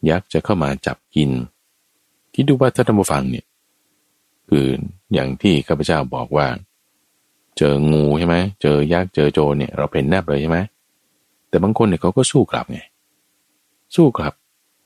[0.09, 1.31] ยักษ์จะเข้ามาจับกิน
[2.33, 3.45] คิดดูว่าถ้าท่านผู้ฟังเนี่ย
[4.49, 4.65] คือ
[5.13, 6.47] อย่างที่ข้าพเจ้าบอกว่า
[7.57, 10.57] เจองูใช่ไหมเจอยักษ์เจอโจรเนี่ยเราเป็นแนบเลยใช่ไหม
[11.49, 12.79] แต่บางคนเนี่ยเขาก็สู้กลับไง
[13.95, 14.33] สู้กลับ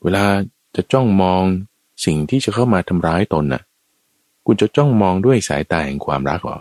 [0.04, 0.24] เวลา
[0.76, 1.44] จะจ้องมอง
[2.06, 3.62] สิ่งที่จะเข้ามาทำร้ายตนน่ะ
[4.46, 6.60] คุณจะจ้องมองด้วยสายตาแห่งความรักหรอ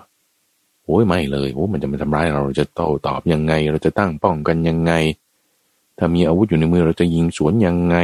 [0.89, 4.93] โอ้ยไม่เลยโอ้มันจะมาทำร้ายเราเราจะโต้ตอบยังไง เราจะตั้งป้องกันยังไง
[5.99, 7.97] ถ้ามีอาวุธอยู่ในมือเราจะยิงสวนยังไง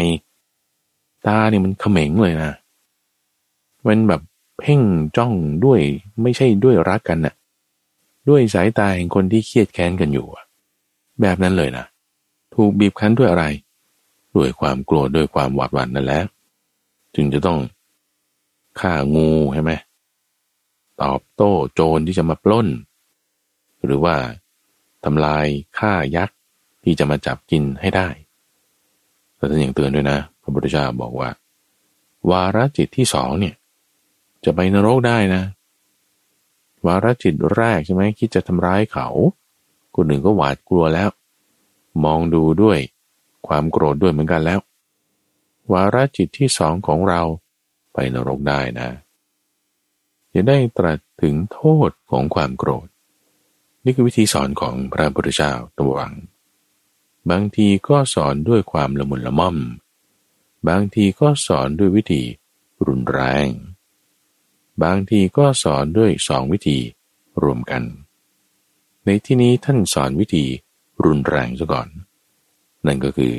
[1.26, 2.52] ตาเนี่ยมันเขม็งเลยนะ
[3.86, 4.20] มันแบบ
[4.58, 4.80] เพ่ง
[5.16, 5.32] จ้อง
[5.64, 5.80] ด้วย
[6.22, 7.34] ไม่ใช่ด้วยรักกันน่ะ
[8.28, 10.26] ด้วยสายตาแห่งคนที่เครียดแค้นกันอยู่
[11.20, 11.84] แบบนั้นเลยนะ
[12.54, 13.44] ถูกบีบคั้นด้วยอะไร
[14.36, 16.20] ด้วยความกลัวด้วยความหวาดหวั่นนั่นแหละ
[17.14, 17.58] จึงจะต้อง
[18.80, 19.72] ฆ่างูใช่ไหม
[21.02, 22.68] ตอบโต้โจรที่จะมาปล้น
[23.84, 24.16] หรือว่า
[25.04, 25.46] ทำลาย
[25.78, 26.36] ฆ่ายักษ์
[26.84, 28.08] ที่จะมาจับกินให้ได้
[29.36, 31.30] แต่ท่านยังเตือนด้วยนะพระพุทธเจ้าบอกว่า
[32.30, 33.54] วาระจิตที่สองเนี่ย
[34.44, 35.42] จะไปนรกได้นะ
[36.86, 39.08] วาระจิตแรกใช่ไหมคิดจะทำร้ายเขา
[39.94, 41.10] คนหนึ่งก็หวาดกลัวแล้ว
[42.04, 42.78] มองดูด้วย
[43.46, 44.60] ความโกรธด้วยเหมือนกันแล้ว
[45.72, 47.22] วาระจิตที่สองของเรา
[47.92, 48.88] ไปนรกได้นะ
[50.34, 52.88] จะได้ตรัสถึงโทษของความโกรธ
[53.84, 56.14] นี่คือวิธีสอนของพระพุทธเจ้าตัววัง
[57.30, 59.56] บางทีก็สอนด้วยความละมุนละม่อม
[60.68, 62.22] บางทีก็สอนด้วยวิธี
[62.86, 63.48] รุนแรง
[64.82, 66.78] บางทีก็สอนด้วยสองวิธี
[67.42, 67.82] รวมกัน
[69.04, 70.44] ในที่นี้ท่านสอนวิธี
[71.04, 71.88] รุนแรงซะก่อน
[72.86, 73.34] นั่นก็คือ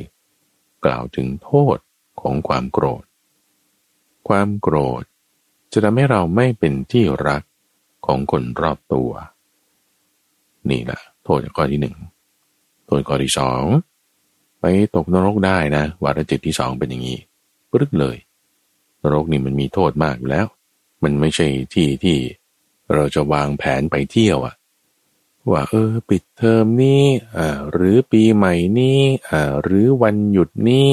[0.85, 1.77] กล่าวถึงโทษ
[2.21, 3.03] ของความโกรธ
[4.27, 5.03] ความโกรธ
[5.75, 7.43] จะทำให้เราไม่เป็นที่รัก
[8.05, 9.11] ของคนรอบตัว
[10.69, 11.95] นี่แหละโทษข้อที่หนึ่ง
[12.87, 13.63] ตัวข้อที่สอง
[14.59, 17.19] ไปตกนรกได้นะวาระจิตที่สองเป็นอย่างนี้
[17.71, 18.17] ปรึกเลย
[19.01, 20.47] นรกนี่มันมีโทษมากอยู่แล้ว
[21.03, 22.17] มันไม่ใช่ที่ที่
[22.93, 24.55] เราจะวางแผนไปเที่ยวอะ
[25.51, 27.03] ว่าเออ ปิดเทอมนี้
[27.37, 30.89] อ่าหรือปีใหม่นี้อ่าหรือวันหยุดนี้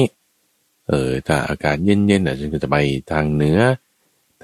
[0.89, 2.77] เออถ้าอากาศเย็นๆอะฉันก็จะไป
[3.11, 3.59] ทางเหนือ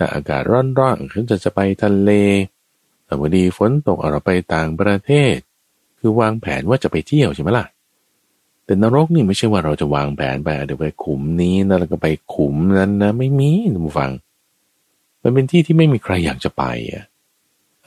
[0.01, 2.11] ถ้าอากาศร้อนๆฉันจะจะไปทะเล
[3.05, 5.37] แต่พอดีฝนตกเราไปต่างประเทศ
[5.99, 7.65] คือวางแผนว่าจะไปเที่ยวใช่ไหมล่ะ
[8.65, 14.11] แต่นรกนี่ไม่ใช่ว่าเราจะวางแผนไปเดี๋ยวไปขุมนี้นะแล้วก็ไปขุมนั้นนะไม่มีท่านผู้ฟัง
[15.23, 17.03] มันเป็นที่ที่ไม่มีใครอยากจะไปอะ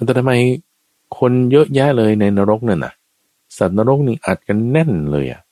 [0.07, 0.33] แต่ทำไม
[1.19, 2.95] คนเยอะแยะเลยในนรกนั่นน่ะ
[3.59, 5.43] สัตว์นรกนี่อัดกันแน่นเลยอะ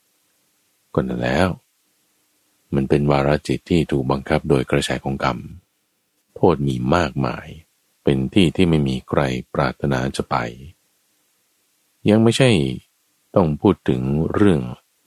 [0.95, 1.49] ก็นั่นแล้ว
[2.75, 5.39] มันเป็นวาระจิตที่ถูกบังคับโดยกระแสของกรรม
[6.35, 7.47] โทษมีมากมาย
[8.05, 9.21] เป็นที่ที่ไม่มีใคร
[9.55, 10.37] ปรารถนาจะไป
[12.09, 12.51] ยังไม่ใช่
[13.35, 14.61] ต้องพูดถึงเรื่อง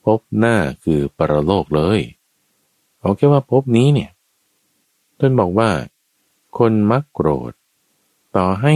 [0.04, 2.00] พบหน้าคือปรโลกเลย
[3.00, 4.12] เอาแค่ว่าพบนี้เนี่ย
[5.20, 5.70] ท่านบอกว่า
[6.58, 7.54] คนมักโกรธ
[8.36, 8.74] ต่อให้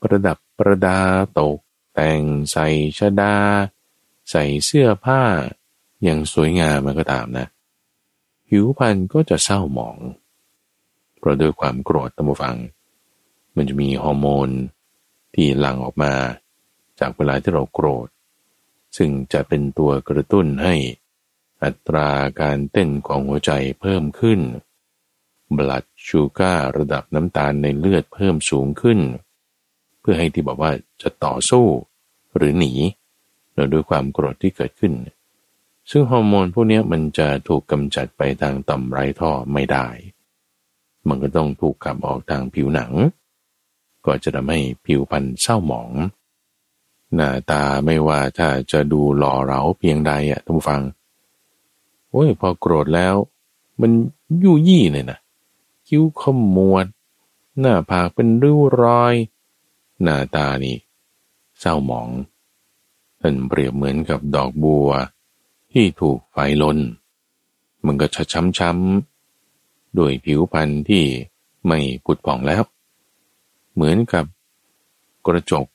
[0.00, 1.00] ประดับประดา
[1.38, 1.58] ตก
[1.94, 2.66] แต่งใส่
[2.98, 3.36] ชดา
[4.30, 5.22] ใส่เสื้อผ้า
[6.02, 7.46] อย่างสวยงามมันก็ตามนะ
[8.48, 9.98] ผิวพรรณก็จะเศร้าหมอง
[11.22, 12.56] เพราะด้วยความโกรธตั้งฟัง
[13.56, 14.50] มันจะมีฮอร์โมน
[15.34, 16.12] ที่หลั่งออกมา
[17.00, 18.08] จากเวลาที่เราโกรธ
[18.96, 20.74] ซึ่งจะเป็นตัวกระตุ้นให้
[21.64, 24.40] อัตราการเต้นของหัวใจเพิ่มขึ้น
[25.56, 29.00] บลัดชูการระดับน้ำตาลในเลือดเพิ่มสูงขึ้น
[30.00, 31.66] เพื่อให้ที่บอกว่าจะต่อสู้
[32.36, 32.72] หรือหนี
[33.54, 34.94] โดยด้วยความโกรธที่เกิดขึ้น
[35.90, 39.86] ซึ่งฮอร์โมนพวกนี้มันจะถูกกำจัดไปทางต่อมไรท่อไม่ได้
[41.08, 42.92] มันก็ต้องถูกขับออกทางผิวหนัง
[44.06, 45.90] ก็จะทำให้ผิวพรรณเศร้าหมอง
[47.14, 50.82] หน้าตาไม่ว่าถ้าจะดูหล่อเหลาเพียงใดอะท่านผู้ฟัง
[52.10, 53.14] โอ้ยพอโกรธแล้ว
[53.80, 53.90] มัน
[54.42, 55.18] ยุ่ยี่เลยนะ
[55.88, 56.22] คิ้วข
[56.56, 56.86] มวด
[57.60, 59.14] หน้าผากเป็นริ้วรอย
[60.02, 60.76] หน้าตานี่
[61.60, 62.08] เศร้าหมอง
[63.20, 64.88] ท่านเปรียบเหมือนกับดอกบัว
[65.72, 66.78] ที่ถูกไฟลน
[67.84, 68.22] มันก็จะ
[68.58, 69.11] ช้ำๆ
[69.98, 71.04] ด้วยผิวพรรณที่
[71.66, 72.62] ไม่ผุดผ่องแล้ว
[73.74, 74.24] เหมือนกับ
[75.26, 75.66] กระจก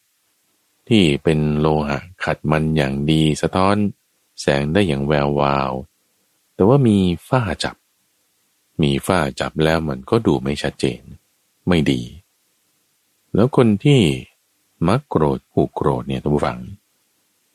[0.89, 3.75] ที่เป็นโลหะขัดมันอย่างดีสะท้อน
[4.41, 5.71] แสงได้อย่างแวววาว
[6.55, 6.97] แต่ว่ามี
[7.29, 7.75] ฝ้าจับ
[8.81, 11.01] มีฝ้าจับแล้วมันก็ดูไม่ชัดเจน
[11.67, 12.01] ไม่ดี
[13.33, 14.01] แล้วคนที่
[14.87, 16.59] มักโกรธผูกโกรธเนี่ยท่านผู้ฟัง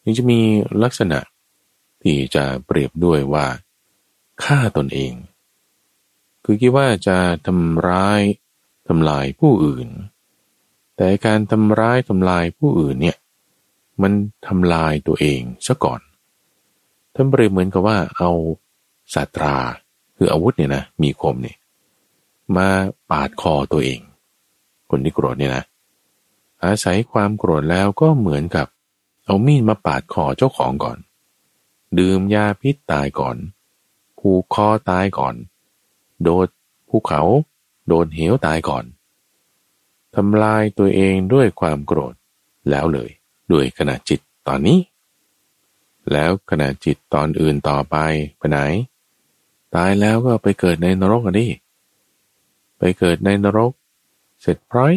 [0.04, 0.40] ยังจะมี
[0.82, 1.18] ลักษณะ
[2.02, 3.46] ที่จะเปรียบด้วยว่า
[4.44, 5.12] ฆ่าตนเอง
[6.44, 8.20] คือคิดว่าจะทำร้าย
[8.88, 9.88] ทำลายผู้อื่น
[10.96, 13.18] แต่การทำร้ายทำลายผู้อื่นเนี่ย
[14.02, 14.12] มัน
[14.46, 16.00] ทำลายตัวเองซะก่อน
[17.14, 18.30] ท่านเปรียบเหมือนกับว่าเอา
[19.14, 19.56] สาตรา
[20.16, 21.56] คืออาวุธเนี่ยนะมีคมเนี่ย
[22.56, 22.68] มา
[23.10, 24.00] ปาดคอตัวเอง
[24.90, 25.64] คนที่โกรธเนี่ยนะ
[26.64, 28.66] อาศัยความโกรธแล้วก็เหมือนกับ
[29.24, 30.98] เอามีดมาปาดคอเจ้าของก่อน
[31.98, 33.36] ดื่มยาพิษตายก่อน
[34.18, 35.34] ผูกคอตายก่อน
[36.22, 36.48] โดด
[36.88, 37.22] ภูเขา
[37.88, 38.84] โดนเหวตายก่อน
[40.14, 42.14] ทำลายตัวเองด้วยความโกรธ
[42.70, 43.10] แล้วเลย
[43.52, 44.78] ด้วยขณะจิตตอนนี้
[46.12, 47.96] แล้วขณะจิตตอนอื่นต่อไป
[48.38, 48.58] ไปไหน
[49.74, 51.46] ตายแล้วก็ไปเกิดในนรกกันดิ
[52.78, 53.72] ไปเกิดในนรก
[54.40, 54.94] เสร็จพร้อย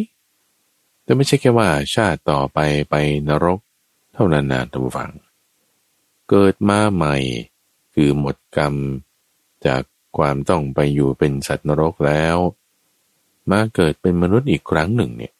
[1.03, 2.59] แต่ไม่ใช่แค่ว่าชาติต่อไป
[2.89, 2.95] ไป
[3.29, 3.59] นรก
[4.13, 5.11] เท่านั้นนะท่านผู้ฟัง
[6.29, 7.15] เกิดมาใหม่
[7.93, 8.73] คือหมดกรรม
[9.65, 9.81] จาก
[10.17, 12.37] ความต้องไปอยู่เป็นสัตว์นรกแล้ว
[13.51, 15.33] มาเกิดเป็นมนุษย์อีกครั้งหนึ่งเนี่ย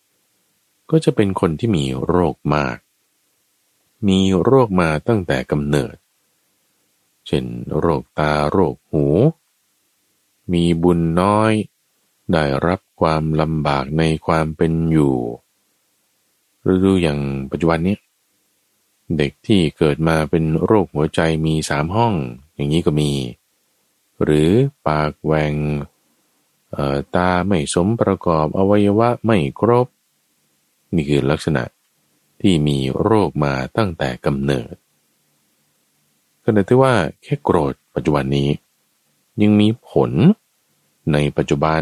[0.89, 2.77] ก็จะเป็นคนที่มีโรคมาก
[4.07, 5.95] มีโรคมาตั้งแต่กำเนิด
[7.27, 7.45] เช่น
[7.79, 9.05] โรคตาโรคหู
[10.53, 11.51] มีบุญน้อย
[12.33, 15.15] ได้รับความลำบากในความเป็นอยู่
[16.61, 17.19] หรือดูอย่าง
[17.51, 17.97] ปัจจุบันนี้
[19.17, 22.13] เด็กที่เกิดมาเป็นโรคหัวใจมีสามห้อง
[22.55, 23.11] อย่างนี้ก็มี
[24.23, 24.49] หรือ
[24.88, 25.54] ปากแหวง
[27.15, 29.88] ตาไม่สมประกอบอวัยวะไม่ครบ
[30.95, 31.63] นี่คือลักษณะ
[32.41, 34.73] ที่มีโรคมาตั้งแต่กำเนิด
[36.43, 38.49] ขณะที่ว่าแค่โกรธปัจจุบันนี้
[39.41, 40.12] ยังมีผล
[41.13, 41.82] ในปัจจุบัน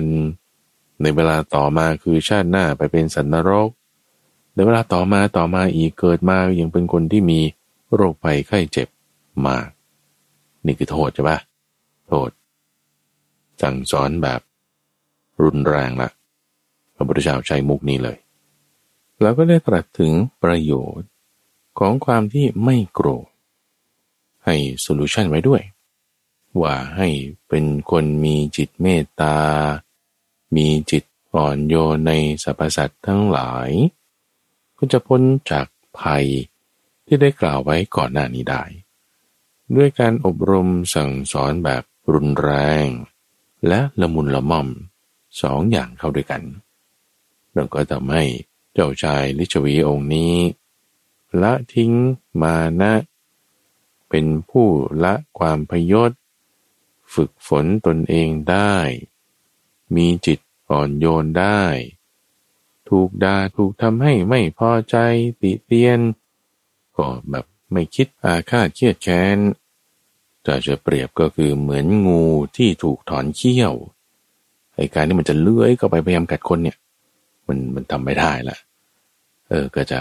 [1.02, 3.69] ในเวลาต่อมาคือชาติหน้าไปเป็นสันนรก
[4.54, 7.39] ในเวลาต่อมาต่อมาอีกเกิดมายังเป็นคนที่มี
[7.93, 8.88] โรคภัยไข้เจ็บ
[9.48, 9.67] มาก
[10.65, 11.38] นี่คือโทษใช่ปะ
[12.08, 12.30] โทษ
[13.62, 14.42] สั่งสอนแบบ
[15.44, 16.10] รุนแรงละ
[16.96, 18.18] พระพุทธเจ้าใช้มุกนี้เลย
[19.22, 20.12] แล้วก็ได้ตรัสถึง
[20.44, 21.10] ประโยชน์
[21.80, 23.28] ของความที่ไม่โกรธ
[24.46, 25.62] ให้โซลูชันไว้ด้วย
[26.62, 27.10] ว่าให้
[27.50, 29.38] เป็นคนมีจิตเมตตา
[30.56, 31.04] มีจิต
[31.36, 32.12] อ่อนโยนใน
[32.44, 33.70] สรรพสัตว์ทั้งหลาย
[34.78, 35.68] ก็จะพ้นจาก
[36.00, 36.26] ภัย
[37.06, 38.63] ที่ได้กล่าวไว้ก่อนหน้านี้ได้
[39.76, 42.52] ด้วยการอบรมสั่งสอนแบบ รุนแร
[42.86, 42.88] ง
[43.68, 44.68] และละมุนละม่อม
[45.42, 46.44] สองอย่างเข้าด้วยกัน
[47.54, 48.24] เราก็ทำให้
[48.74, 50.36] เจ้าชายลิชวีองค์นี้
[51.42, 51.94] ละทิ้ง
[52.42, 52.94] มานะ
[54.10, 54.68] เป็นผู้
[55.04, 56.12] ละความพยศ
[57.13, 58.76] ฝึกฝนตนเองได้
[59.96, 60.39] มีจิต
[60.70, 61.63] อ่อนโยนได้
[62.89, 64.98] ถูกด่าถูกทำให้ไม่พอใจ
[65.42, 66.00] ติเตียน
[66.96, 69.38] ก็แบบไม่คิดอาฆาตเครียดแค้น
[70.45, 72.23] จะจะเปรียบก็คือเหมือนงู
[72.58, 73.73] ที่ถูกถอนเขี้ยว
[74.75, 76.77] ไอ้การที่มันจะเลื้อยเข้าไปพยายามกัดคนเนี่ย
[77.47, 78.58] มันมันทำไม่ได้ละ
[79.49, 79.99] เออก็จะ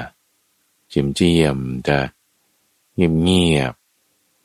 [0.93, 1.99] จิมเจียมจะ
[2.95, 3.73] เงียบเงียบ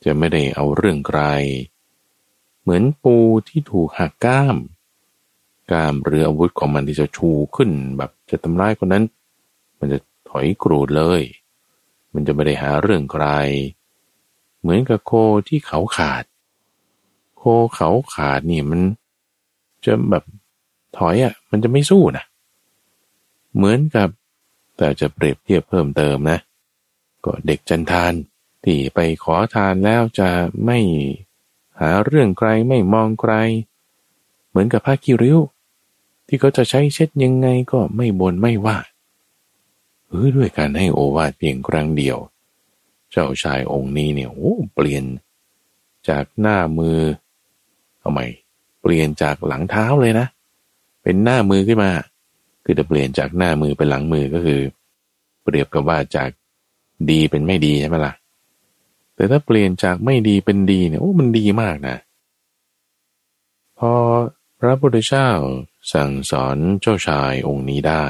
[0.05, 1.21] จะไม่ได้เอาเรื่องไกล
[2.62, 3.15] เหมือนปู
[3.47, 4.57] ที่ถูกหักก้าม
[5.71, 9.03] กามหรืออาวุธของมันที่จะชูขึ้นแบบจะทำร้ายคนนั้น
[9.79, 11.21] มันจะถอยกรูดเลย
[12.13, 13.25] มันจะไม่ได้หาเรื่องไกล
[14.62, 15.12] เหมือนกับโค
[15.48, 16.24] ที่เขาขาด
[17.38, 17.43] โค
[17.76, 18.82] เขาขาดนี่มัน
[19.86, 20.24] จะแบบ
[20.98, 22.26] ถอยอะ่ะ มันจะไม่สู้นะ
[23.56, 24.10] เหมือนกับ
[24.78, 26.39] แต่จะเปรียบเทียบเพิ่มเติมนะ
[27.26, 28.13] ก็เด็กจันทาน
[28.63, 30.30] ที่ไปขอทานแล้วจะ
[30.65, 30.80] ไม่
[31.80, 33.34] หาเรื่องไกลไม่มองไกล
[34.50, 35.39] เหมือนกับผ้าคิริ้ว
[36.28, 38.78] ที่เขาจะใช้เช็ดยังไงก็ไม่บนไม่ว่า
[40.08, 42.17] เออด้วยการให้โอวาทเพียงครั้งเดียว
[43.12, 45.04] เจ้าชายองค์นี้เนี่ยโอ้เปลี่ยน
[46.10, 47.00] จากหน้ามือ
[48.00, 48.26] เอาใหม่
[48.82, 50.28] เปลี่ยนจากหลังเท้าเลยนะ
[51.04, 51.91] เป็นหน้ามือขึ้นมา
[52.63, 54.62] คือจะเปลี่ยนจากหน้ามือเป็นหลังมือก็คือ
[55.43, 56.30] เปรียบกับว่าจาก
[57.10, 58.13] ดีเป็นไม่ดีใช่ไหมล่ะ
[59.15, 61.98] แต่ถ้าเปลี่ยนจากไม่ดีเป็นดีเนี่ยโอ้มันดีมากนะ
[63.80, 63.91] พอ
[64.60, 65.30] พระพุทธเจ้า
[65.93, 68.06] สั่งสอนเจ้าชายองค์นี้ได้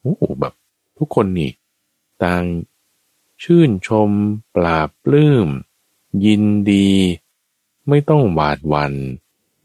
[0.00, 0.54] โอ้แบบ
[0.98, 1.50] ทุกคนนี่
[2.22, 2.42] ต่าง
[3.42, 4.10] ชื่นชม
[4.56, 5.48] ปราบปลื้ม
[6.24, 6.90] ยินดี
[7.88, 8.92] ไม่ต้องหวาดวัน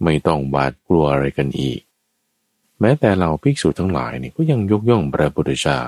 [0.04, 1.80] ไม่ต้องหวาดกลัวอะไรกันอีก
[2.80, 5.82] แม้แต่เราภิกษุทั้งหลายนี่ก็ยังยกย่องพระพุทธเจ้า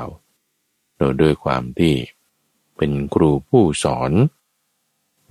[0.98, 1.96] โดยด้วยความที่
[2.78, 4.12] เป็นครูผู้สอน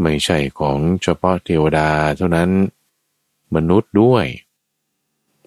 [0.02, 2.50] ไม่ใช่ของเฉพาะเทวดาเท่านั้น
[3.54, 4.26] มนุษย์ด้วย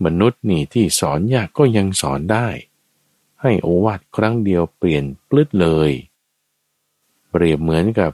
[0.06, 2.48] มนุษย์นี่ที่สอนยากก็ยังสอนได้
[3.42, 5.92] ให้โอวาทครั้งเดียวเปลี่ยนปลื้ดเลย
[7.34, 8.12] เปรียบเหมือนกับ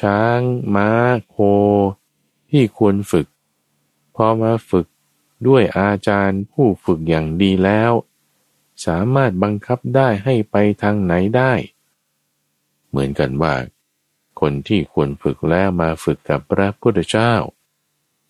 [0.00, 0.40] ช้าง
[0.74, 0.90] ม้า
[1.28, 1.36] โค
[2.50, 3.26] ที่ควรฝึก
[4.14, 4.86] พอมาฝึก
[5.46, 7.92] ด้วยอาจารย์ผู้ฝึกอย่างดีแล้ว
[8.86, 11.52] สามารถบังคับได้ให้ไปทางไหนได้
[12.88, 13.54] เหมือนกันว่า
[14.40, 17.32] คนที่ควรฝึกแล้วมาฝึกกับพระพุทธเจ้า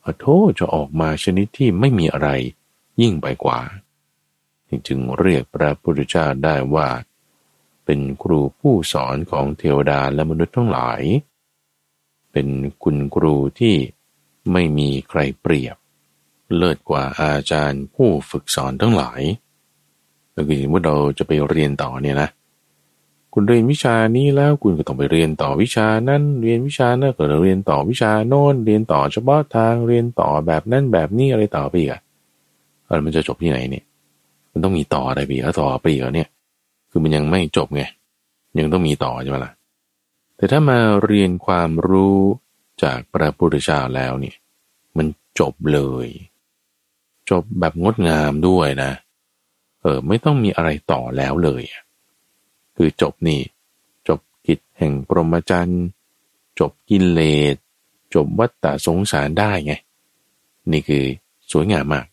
[0.03, 2.31] ขอโทษจะออกมาชนิดที่ไม่มีอะไร
[3.01, 3.61] ยิ่งไปกว่า
[4.87, 6.89] จึงเรียกพระพุทธเจ้าได้ว่า
[7.85, 11.01] เป็นครูผู้สอนของเทวดาและมนุษย์ทั้งหลาย
[12.33, 12.49] เป็น
[12.83, 13.77] คุณครูที่
[14.53, 15.77] ไม่มีใครเปรียบ
[16.57, 19.21] เลิศกว่าอาจารย์ผู้ฝึกสอนทั้งหลาย
[20.35, 22.29] ก็คือว่าเราจะไปเรียนต่อเนี่ยนะ
[23.35, 32.01] คุณเรียนวิชานี้แล้วคุณก็ต้องไปเรียนต่อวิชานั้นเรียนวิชานั้นก็เรียนต่อวิชาโน้นเรียนต่อเฉพาะทางเรียนต่อแบบนั้นแบบนี้อะไรต่อไปอีกอะ
[33.05, 33.85] มันจะจบที่ไหนเนี่ย
[34.53, 36.29] มันต้องมีต่ออะไรไปอีกต่อไปอีกเนี่ย
[36.91, 37.83] คือมันยังไม่จบไง
[38.59, 39.53] ยังต้องมีต่อใช่ไหมล่ะ
[40.37, 42.21] แต่ถ้ามาเรียนความรู้
[42.83, 44.37] จากพระพุทธเจ้าแล้วเนี่ย
[44.97, 45.07] มัน
[45.39, 46.09] จบเลย
[47.31, 48.91] จบแบบงดงามด้วยนะ
[49.83, 51.63] เออ ไม่ต้องมีอะไรต่อแล้วเลย
[52.77, 53.41] คือจบนี่
[54.09, 55.85] จบกิจแห่งปรมจันทร์
[56.61, 57.21] จบกินเล
[57.55, 57.57] ส
[58.15, 59.73] จบวัฏฏะสงสารได้ไง
[60.73, 61.05] นี่คือ
[61.53, 62.07] สวยงามมาก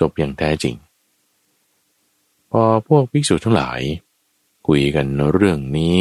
[0.00, 0.74] จบอย่างแท้จริง
[2.50, 3.80] พอพวกภิกษุทั้งหลาย
[4.66, 5.98] คุยกันเรื่องนี้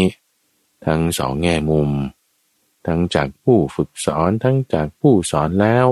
[0.85, 1.89] ทั้งสองแง่มุม
[2.87, 5.85] ทั้งจากผู้ฝึกสอนทั้งจากผู้สอนแล้ว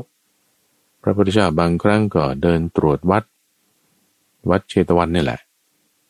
[1.01, 3.23] พระพุทธเจ้าบางครั้งก็เดินตรวจวัด
[4.49, 5.39] วัดเชตวันนี่แหละ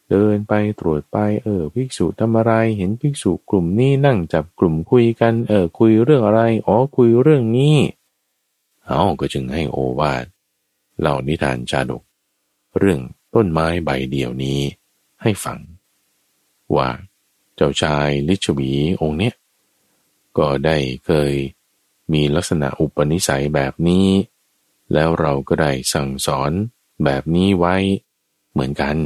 [0.09, 7.78] เดินไปตรวจไปเออภิกษุทำอะไรเห็นภิกษุกลุ่มนี้นั่งจับกลุ่มคุยกันเออคุยเรื่องอะไรอ๋อคุยเรื่องนี้
[8.86, 10.26] เอาก็จึงให้โอวาท
[10.99, 12.03] เล่านิทานชาดก
[12.78, 12.99] เรื่อง
[13.38, 14.59] ต้นไม้ใบเดียวนี้
[15.21, 15.59] ให้ฟัง
[16.75, 16.89] ว่า
[17.55, 18.71] เจ้าชายลิชวี
[19.01, 19.33] องค์เนี้ย
[20.38, 21.33] ก็ได้เคย
[22.13, 24.07] มีลักษณะอุปนิสัยแบบนี้
[24.93, 26.51] แล้วเราก็ได้สั่งสอน
[27.03, 27.75] แบบนี้ไว้
[28.51, 28.97] เหมือนกัน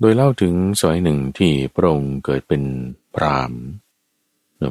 [0.00, 2.62] โดยเล่าถึงสอยหนึ่งที่พระองค์เกิดเป็น
[3.14, 3.52] พราม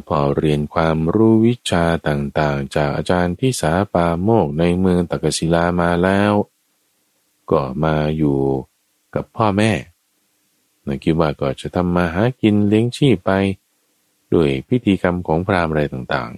[0.08, 6.32] พอเรียนความรู้วิชาต่างๆ จากอาจารย์ที่สาปาโมกในเมืองตะกศิลามาแล้ว
[7.52, 8.38] ก็มาอยู่
[9.16, 9.72] กับพ่อแม่
[10.86, 13.32] นคิดว่าก็จะทำมาหากินเลี้ยงชีพไป
[14.34, 16.32] ด้วยพิธีกรรมของพราหมณ์อะไรต่าง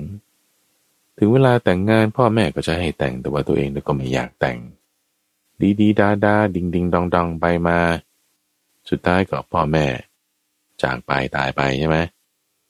[0.55, 4.57] ๆ ถึงเวลาแต่งงานพ่อแม่ก็จะให้แต่งแต่ว่าตัวเองก็ไม่อยากแต่ง
[5.61, 7.79] ดีดีดาดาดิงดิงดองดองไปมา
[8.89, 9.85] สุดท้ายก็พ่อแม่
[10.81, 11.97] จากไปตายไปใช่ไหม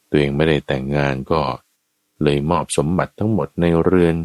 [0.09, 1.41] ตัวเองไม่ได้แต่งงานก็
[2.23, 4.15] เลยมอบสมบัติทั้งหมดในเรือน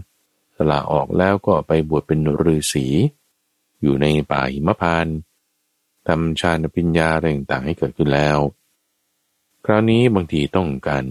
[0.56, 2.86] สละออกแล้วก็ไปบวชเป็นฤาษี
[3.82, 5.06] อยู่ในป่าหิมพาน
[6.08, 8.38] ทำฌานปัญญาอะไรต่างๆให้เกิดขึ้นแล้ว
[9.64, 11.04] คราวนี้บางทีต้องการ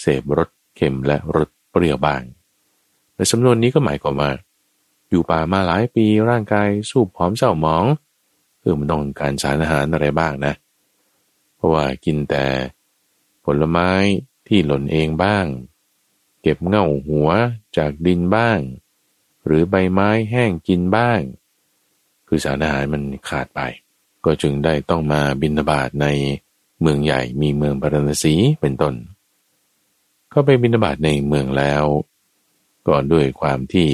[0.00, 2.22] เสพรสเค็มและรสเปรี้ยวบ้าง
[3.14, 4.32] ในสำนวนนี้ก็หมายความว่า
[5.08, 7.84] อยู่ป่ามาหลายปีร่างกายสูบผอมเศร้าหมอง
[8.60, 10.54] เออมันต้องการสารอาหารอะไรบ้างนะ
[11.56, 12.46] เพราะว่ากินแต่
[13.44, 13.90] ผลไม้
[14.48, 15.46] ที่หล่นเองบ้าง
[16.42, 17.28] เก็บเง่าหัว
[17.76, 18.58] จากดินบ้าง
[19.44, 21.20] หรือใบไม้แห้งกินบ้าง
[22.34, 23.60] คือสารอาหารมันขาดไป
[24.24, 26.06] ก็จึงได้ต้องมาบินบาตใน
[26.80, 28.94] เมืองใหญ่มีเมืองปารณสีเป็นต้น
[30.30, 31.84] เข้าไปบินบาตในเมืองแล้ว
[32.88, 33.90] ก่อนด้วยความที่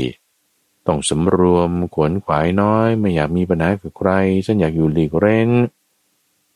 [0.86, 4.11] ต้องสำรวมขวนขวายน้อย ไม่อยากมีปัญหากับใคร
[4.45, 5.51] ฉันอยากอยู่หลีกเร้น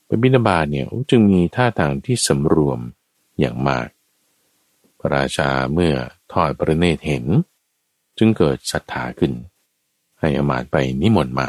[0.07, 2.81] ไปบินาบาตเนี่ยจึงมีท่าทางที่สำรวม
[3.41, 3.89] อย่างมาก
[4.99, 5.95] พระราชาเมื่อ
[6.33, 7.25] ทอดประเนตรเห็น
[8.19, 9.33] จึงเกิดศรัทธาขึ้น
[10.21, 11.43] ให้อมาตไปนิมนต์ม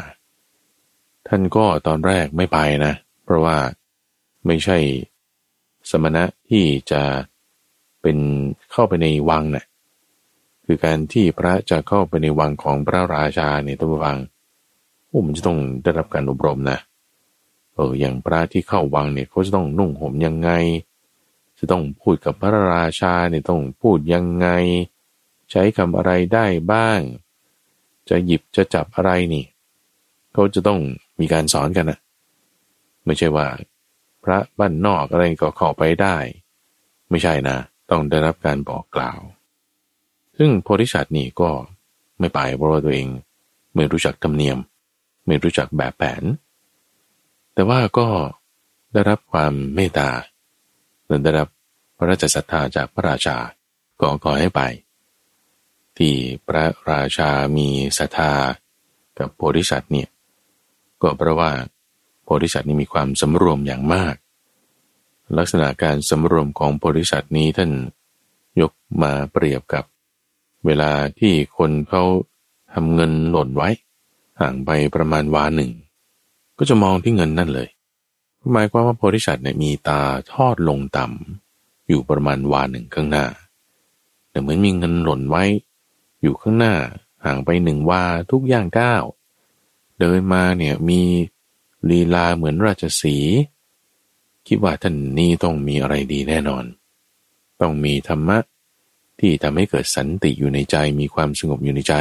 [1.28, 2.94] ท่านก็ตอนแรกไม่ไปนะ
[3.24, 3.56] เพราะว่า
[4.46, 4.78] ไม่ใช่
[5.90, 7.02] สมณะที่จะ
[8.02, 8.18] เป็น
[8.72, 9.64] เข้าไปในวังนะ่ะ
[10.64, 14.18] คือการที่พระจะเข้าไปในวังของพระราชาเนี่ยต้องวัง
[15.06, 16.78] โอ้มันจะต้องได้รับการอบรมนะ
[17.74, 20.50] เอออย่างพระที่เข้าวังเนี่ยเขาจะต้องนุ่งห่มยังไง
[21.58, 24.48] จะต้องพูดกับพระราชาเนี่ยต้องพูดยังไง
[25.50, 27.00] ใช้คำอะไรได้บ้าง
[28.08, 29.44] จะหยิบจะจับอะไรนี่
[30.32, 30.80] เขาจะต้อง
[31.20, 31.98] มีการสอนกันนะ
[33.06, 33.46] ไม่ใช่ว่า
[34.24, 36.16] พระบ้านนอกอะไรก็เข้าไปได้
[37.10, 37.56] ไม่ใช่นะ
[37.90, 39.20] ต้องได้รับการบอกกล่าว
[40.38, 41.50] ซึ่งโพธิสัตว์นี่ก็
[42.18, 43.08] ไม่ไปเพราะว่าตัวเอง
[43.74, 44.58] ไม่รู้จักธรรมเนียม
[45.26, 46.22] ไม่รู้จักแบบแผน
[47.54, 48.08] แต่ว่าก็
[48.92, 50.10] ได้รับความเมตตา
[51.06, 51.48] และได้รับ
[51.96, 53.36] พระราชศรัทธาจากพระราชา
[54.00, 54.60] ก็ขอให้ไป
[55.98, 56.14] ที่
[56.46, 58.32] พระราชามีศรัทธา
[59.18, 60.08] กับโพธิสัตว์เนี่ย
[61.02, 61.50] ก็เพราะว่า
[62.22, 64.14] โพธิสัตว์นี้มีความสำรวมอย่างมาก
[65.38, 67.70] ลักษณะการสำรวมของโพธิสัตว์นี้ท่าน
[68.60, 68.72] ยก
[69.02, 69.84] มาเปรียบกับ
[70.66, 72.02] เวลาที่คนเขา
[72.72, 73.68] ทำเงินหล่นไว้
[74.40, 75.70] ห่างไปประมาณวาหนึ่ง
[76.58, 77.68] ก็จะมองที่เงินนั่นเลย
[78.52, 80.00] หมายความว่าโพธิสัตว์เนี่ยมีตา
[80.32, 83.26] ทอดลงต่ำอยู่ประมาณวาหนึ่งข้างหน้า
[84.30, 85.44] แต่เหมือนมีเงินหล่นไว้
[86.22, 86.74] อยู่ข้างหน้า
[87.24, 89.02] ห่างไปหนึ่งวาทุกอย่างก้าว
[90.00, 91.00] เดินมาเนี่ยมี
[91.90, 93.16] ลีลาเหมือนราชสี
[94.46, 96.64] คิดว่าท่านนี้ต้องมีอะไรดีแน่นอน
[97.60, 98.38] ต้องมีธรรมะ
[99.20, 101.94] ที่ทำให้เกิดสันติอยู่ในใจมีความสงบอยู่ในใจ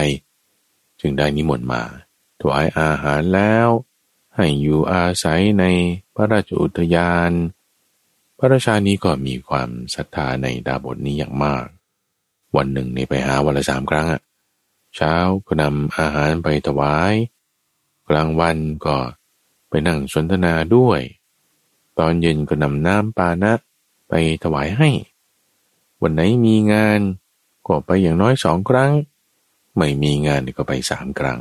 [1.00, 1.84] จึงได้นิมนต์มา
[2.40, 3.68] ถวายอาหารแล้ว
[4.36, 5.66] ให้อยู่อาศัยใน
[6.16, 7.32] พระราชอุทยาน
[8.38, 11.66] พระราชานี้ก็มีความศรัทธาในดาบทนี้อย่างมาก
[12.56, 14.22] วันหนึ่งนี่ไปหาวันละสามครั้งอะ
[14.96, 15.16] เช้า
[15.46, 17.14] ก็นำอาหารไปถวาย
[18.16, 18.98] ลางวันก็
[19.70, 21.02] ไปนั่งสนทนาด้วย
[22.00, 23.54] ตอนเย็นก็นำน้ำปานะ
[24.10, 24.90] ไปถวายให้
[26.02, 27.00] วันไหนมีงาน
[27.68, 28.92] ก็ไปอย่างน้อยสองครั้ง
[29.78, 31.40] ไม่มีงานก็ไปสามครั้ง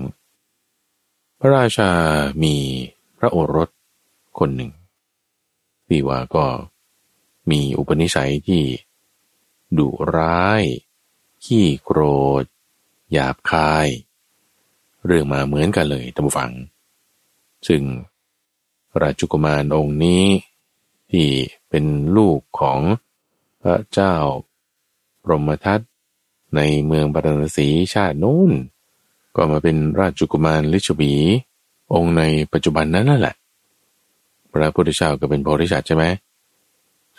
[1.38, 1.90] พระราชา
[2.42, 2.54] มี
[3.18, 3.68] พระโอรส
[4.38, 4.72] คนหนึ่ง
[5.86, 6.46] ที่ว่าก็
[7.50, 8.64] มีอุปนิสัยที่
[9.78, 10.62] ดุร้าย
[11.44, 12.00] ขี้โกร
[12.42, 12.44] ธ
[13.12, 13.86] หยาบคาย
[15.06, 16.50] เรื่องมาเหมือนกันเลยท่านผู้ฟัง
[17.68, 17.82] ซึ่ง
[19.02, 20.24] ราชกุมารองค์นี้
[21.10, 21.28] ที่
[21.68, 21.84] เป็น
[22.16, 22.80] ลูกของ
[23.62, 24.14] พระเจ้า
[25.22, 25.80] พรหมทัต
[26.56, 28.50] ในเมืองปารณสีชาตินู้น
[29.36, 31.12] ก็มาเป็นราชกุมารลิชบี
[31.94, 32.22] องค์ใน
[32.52, 33.34] ปัจจุบันนั้นนั่นแหละ
[34.52, 36.04] พระพุทธเจ้าก็เป็นโพธิสัตว์ใช่ไหม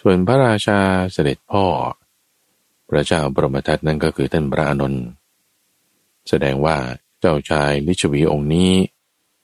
[0.02, 0.80] ส่วนพระราชา
[1.14, 1.66] เสด็จพ่อ
[2.90, 5.04] พระเจ้าบรมทัตนั่นก็คือท่านพระอานนท์
[6.30, 6.76] แสดงว่า
[7.26, 8.72] เจ้าชายลิชวีองค์นี้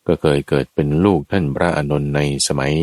[0.08, 2.76] ก็เคยเกิดเป็นลูกท่านพระอานนท์ในสมัย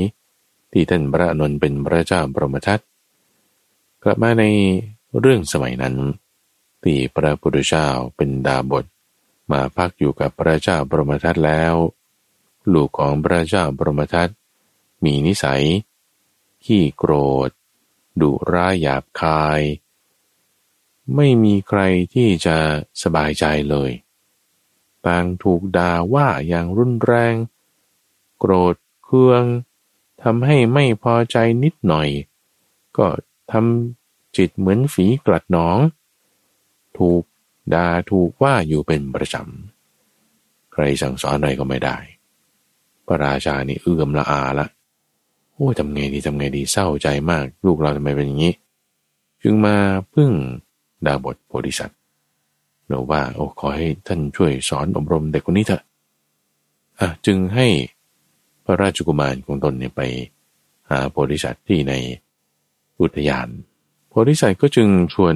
[0.73, 2.81] ที่ท่านพระอานนท์เป็นพระเจ้าบรมทัต
[4.03, 4.45] กลับมาใน
[5.21, 5.97] เรื่องสมัยนั้น
[6.83, 8.85] ที่พระพุทธเจ้าเป็นดาบท
[9.53, 11.75] มาพักอยู่กับพระเจ้าบรมทัตแล้ว
[12.73, 14.29] ลูกของพระเจ้าบรมทัต
[15.05, 15.65] มีนิสัย
[16.65, 17.13] ขี้โกร
[17.49, 17.51] ธ
[18.21, 19.61] ดุร้ายหยาบคาย
[21.15, 21.81] ไม่มีใคร
[22.15, 22.57] ที่จะ
[23.03, 23.93] สบายใจเลย
[25.07, 27.35] ต่างถูกด่าว่าอย่างรุนแรง
[28.39, 29.43] โกรธเคือง
[30.23, 32.09] ทำให้ไม่พอใจนิดหน่อย
[32.97, 33.07] ก็
[33.53, 35.79] ทำจิตเหมือนฝีกลัดหนอง
[36.99, 37.23] ถูก
[37.75, 41.99] ด่าถูกว่าอยู่เป็นประจำ ใครสั่งสอนอะไรก็ไม่ได้
[43.07, 44.67] พระราชานี่เอื้อมละอาละ
[45.53, 48.55] โอ้ทำไงดีทำไงดีเศร้าใจมาก ลูกเราทำไมเป็นอย่างนี้
[49.43, 49.77] จึงมา
[50.15, 50.31] พึ่ง
[51.07, 51.99] ดาบทโพธิสัตว์
[52.87, 55.83] เนาว่าโอ้ขอให้ท่านช่วยสอนอบรมเด็กคนนี้เถอะ
[57.01, 57.67] อะจึงให้
[58.65, 60.03] พระราชกุมารของตนเนี่ยไป
[60.91, 61.95] หาโพธิสัตว์ที่ใน
[63.01, 63.49] อุทยาน
[64.09, 65.35] โพธิสัตว์ก็จึงชวน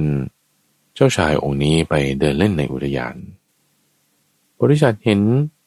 [0.95, 3.15] เจ้าชายองค์นี้ไปเดินเล่นในอุทยาน
[4.53, 5.21] โพธิสัตว์เห็น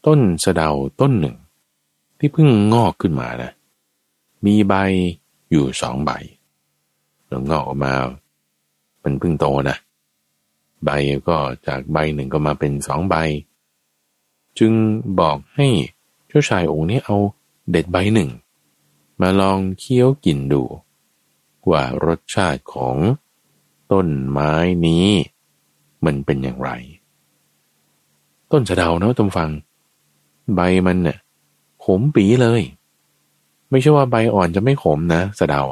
[0.07, 0.71] ต้นสะเดา
[1.01, 1.37] ต้นหนึ่ง
[2.19, 3.53] ที่เพิ่งงอกขึ้นมานะ
[4.47, 4.75] มีใบ
[5.51, 6.11] อยู่สองใบ
[7.27, 7.93] แล้วงอกออกมา
[9.03, 9.77] มันเพิ่งโตนะ
[10.85, 10.91] ใบ
[11.29, 13.15] ก็จากใบหนึ่งก็มาเป็นสองใบ
[14.59, 14.73] จึง
[15.21, 15.69] บอกให้
[16.29, 17.17] เจ้าชายองค์นี้เอา
[17.71, 18.31] เด็ดใบหนึ่ง
[19.21, 20.63] มาลองเคี้ยวกินดู
[21.71, 22.97] ว่ารสชาติของ
[23.93, 24.53] ต้นไม้
[24.87, 25.09] นี้
[26.05, 26.71] มันเป็นอย่างไร
[28.51, 29.51] ต้นสะเดาเนาะต้มฟัง
[30.55, 31.19] ใบมันเนี่ย
[31.85, 32.63] ขมปีเลย
[33.71, 35.63] ไม่ใช่ว่าใบอ่อนจะไม่ขมนะสะเดา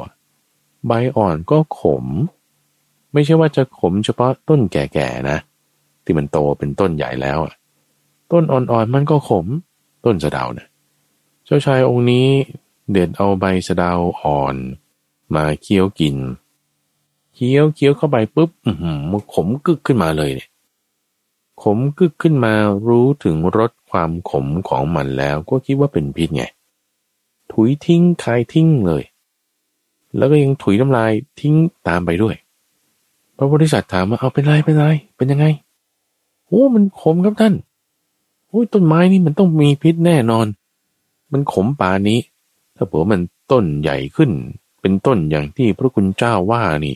[0.87, 2.05] ใบอ่อนก็ขม
[3.13, 5.37] ไม่ใช่ว่าจะขมเฉพาะต้นแก่ๆนะ
[6.03, 7.53] ที่มันโตเป็นต้นใหญ่แล้วอะ
[8.31, 9.45] ต้นอ่อนๆมันก็ขม
[10.05, 10.67] ต้นสะเดาเนี่ย
[11.45, 12.27] เจ้าชายองค์นี้
[12.91, 13.91] เด็ดเอาใบสะเดา
[14.21, 14.55] อ่อน
[15.35, 16.15] มาเคี้ยวกิน
[17.33, 18.71] เคี้ยวเคี้ยวเข้าไปปุ๊บอื
[19.11, 20.49] มันขมกึกขึ้นมาเลยเนี่ย
[21.63, 22.53] ขมกึกขึ้นมา
[22.87, 26.43] รู้ถึงรสความขมของมันแล้วก็คิดว่าเป็นพิษไง
[27.51, 29.03] ถุยทิ้งคายทิ้งเลย
[30.17, 31.55] แล้วก็ยังถุยน้ำลายทิ้ง
[31.87, 32.35] ตามไปด้วย
[33.37, 34.85] พระบริษัทถามว่าเอาเป็นไรเป็นไร
[35.17, 35.45] เป็นยังไง
[36.47, 37.53] โอ้มันขมครับท่าน
[38.49, 40.47] โอ้ยต้นไม้นี่มันต้องมีพิษแน่นอน
[41.31, 42.19] มันขมป่านี้
[42.75, 43.21] ถ้าเผื่อมัน
[43.51, 44.31] ต้นใหญ่ขึ้น
[44.81, 46.95] เป็นต้นอย่างที่พระคุณเจ้าว่านี่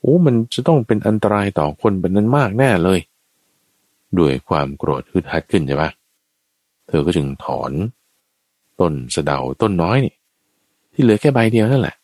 [0.00, 3.00] โอ้มันจะต้องเป็นอันตรายต่อคนเป็นนั้นมากแน่เลย
[4.18, 5.90] ด้วยความโกรธฮึดฮัดขึ้นใช่ปะ
[6.86, 7.72] เธอก็จึงถอน
[8.80, 10.14] ต้นสะเดาต้นน้อยนี่
[10.92, 11.96] ที่เหลือแค่ใบเดียวนั่นแหละ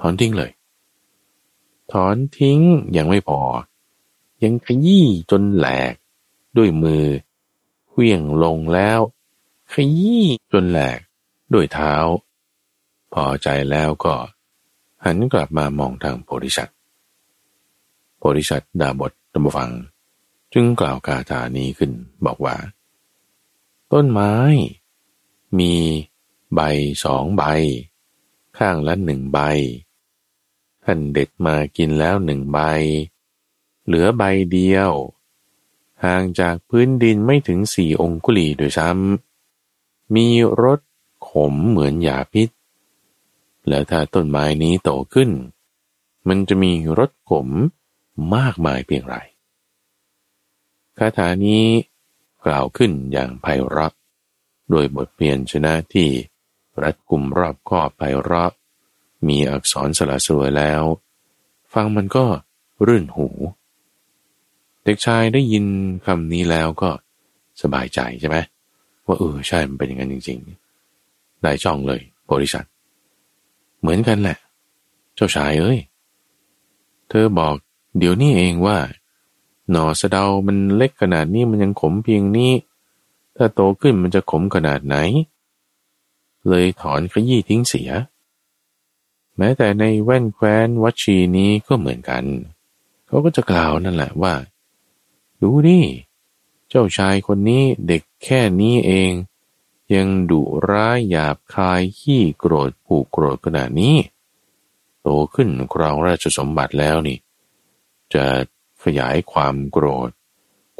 [0.00, 0.50] ถอนทิ้งเลย
[1.92, 2.60] ถอนทิ้ง
[2.96, 3.40] ยังไม่พอ
[4.44, 5.94] ยังขยี้จนแหลก
[6.56, 7.04] ด้วยมือ
[7.90, 9.00] เวี่ยงลงแล้ว
[9.72, 10.98] ขยี้จนแหลก
[11.54, 11.94] ด้วยเท้า
[13.12, 14.14] พอใจแล้วก็
[15.04, 16.76] หันกลับมามองทางโพธิสัตว์
[18.18, 19.70] โพธิสัตว์ดาบทตมฟัง
[20.52, 21.92] จึงกล่าวคาถานี้ขึ้น
[22.26, 22.56] บอกว่า
[23.92, 24.34] ต้นไม้
[25.58, 25.74] มี
[26.54, 26.60] ใบ
[27.04, 27.42] สองใบ
[28.58, 29.38] ข้างละหนึ่งใบ
[30.84, 32.58] ท่านเด็ดมากินแล้วหนึ่งใบ
[33.86, 34.92] เหลือใบเดียว
[36.04, 40.26] ห่างจากพื้นดินไม่ถึงสี่องคุลีโดยซ้ำมี
[40.62, 40.80] รส
[41.28, 42.48] ขมเหมือนยาพิษ
[43.68, 45.30] แล้วถ้าต้นไม้นี้โตขึ้น
[46.28, 47.48] มันจะมีรสขม
[48.34, 49.16] มากมายเพียงไร
[50.98, 51.64] คาถานี้
[52.44, 53.94] กล่าวขึ้นอย่างไพเราะ
[54.70, 56.08] โดยบทเพียนชนะที่
[56.82, 58.52] รัดกุมรอบคอไพเราะ
[59.28, 60.82] มีอักษรสละสวยแล้ว
[61.72, 62.24] ฟังมันก็
[62.86, 63.28] รื่นหู
[64.84, 65.64] เด็กชายได้ยิน
[66.06, 66.90] คำนี้แล้วก็
[67.62, 68.36] สบายใจใช่ไหม
[69.06, 72.00] ว่าเออใช่มันเป็นอย่างนั้นจริงๆได้ช่องเลย
[72.30, 72.64] บริษัท
[73.80, 74.38] เหมือนกันแหละ
[75.14, 75.78] เจ้าชายเอ้ย
[77.08, 77.54] เธอบอก
[77.98, 78.78] เดี๋ยวนี้เองว่า
[79.70, 82.52] หนอสะเดามันเล็กขนาดนี้มันยังขมเพียงนี้
[83.36, 84.96] ถ้าโตขึ้นมันจะขมขนาดไหน
[86.48, 87.90] เลยถอนขยี้ทิ้งเสีย
[89.38, 92.24] แม้แต่ในแว่นแคว้นวัชีนี้ก็เหมือนกัน
[93.06, 94.34] เขาก็จะกล่าวนั่นแหละว่า
[95.40, 95.80] ดูดิ
[96.68, 99.12] เจ้าชายคนนี้เด็กแค่นี้เอง
[99.94, 103.96] ยังดุร้ายหยาบคายขี้โกรธผูกโกรธขนาดนี้
[105.02, 107.18] โตขึ้นครองราชสมบัติแล้วนี่
[108.14, 108.24] จะ
[108.84, 110.10] ขยายความโกรธ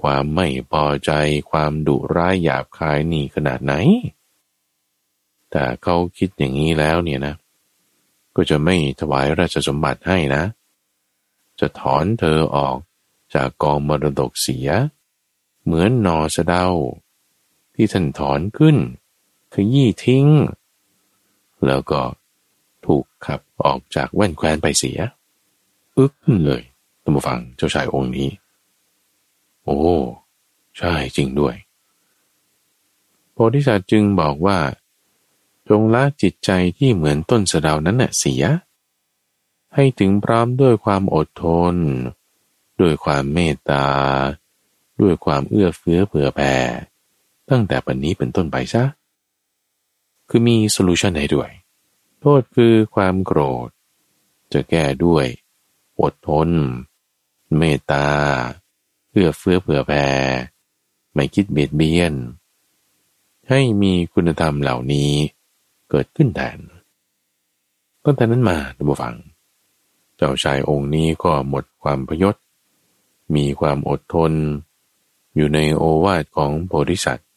[0.03, 1.11] ความไม่พอใจ
[1.51, 3.75] ความดุร้ายหยาบคายนี่ขนาดไหน
[5.51, 7.35] แต่เขาคิดอย่างนี้แล้วเนี่ยนะ
[8.37, 10.43] ก็จะไม่ถวายราชสมบัติให้นะ
[11.61, 12.77] จะถอนเธอออก
[13.35, 14.69] จากกองมรดกเสีย
[15.65, 16.67] เหมือนนอสะเดา
[17.75, 18.77] ที่ท่านถอนขึ้น
[19.55, 20.27] ขยี้ทิ้ง
[21.67, 22.01] แล้วก็
[22.87, 24.99] ถูกขับออกจากแว่นแควนไปเสีย
[25.97, 26.13] อึก
[26.45, 26.63] เลย
[27.03, 28.29] ตัมฟังเจ้าชายองค์นี้
[29.65, 29.79] โอ้
[30.79, 31.55] ใช่จริงด้วย
[33.33, 34.59] โพธิสัตว์จึงบอกว่า
[35.69, 38.45] จงละจิตใจที่เหมือนต้นสะเดานั้นน่ะเสีย
[39.75, 41.45] ให้ถึงพร้อมด้วยความอดท
[41.75, 41.77] น
[42.81, 43.87] ด้วยความเมตตา
[45.01, 46.55] ด้วยความเอื้อเฟื้อเผื่อแผ่
[47.51, 48.85] ตั้งแต่ปัจนนี้เป็นต้นไปซะ
[50.29, 51.51] คือมีโซลูชันให้ด้วย
[52.21, 53.69] โทษคือความโกรธ
[54.53, 55.27] จะแก้ด้วย
[56.01, 56.49] อดทน
[57.59, 58.09] เมตตา
[59.11, 60.07] เอื้อเฟื้อเผื่อแผ่
[61.15, 62.13] ไม่คิดเบียดเบียน
[63.49, 65.13] ให้มีคุณธรรมเหล่านี้
[65.91, 66.59] เกิดขึ้นแทน
[68.05, 69.15] ตั้งแต่นั้นมาท่านผู้ฟัง
[70.17, 72.37] เจ้าชายองค์นี้ก็หมดความพยศ
[73.35, 74.33] มีความอดทน
[75.37, 77.29] อยู่ในโอวาทของโพธิสัตว์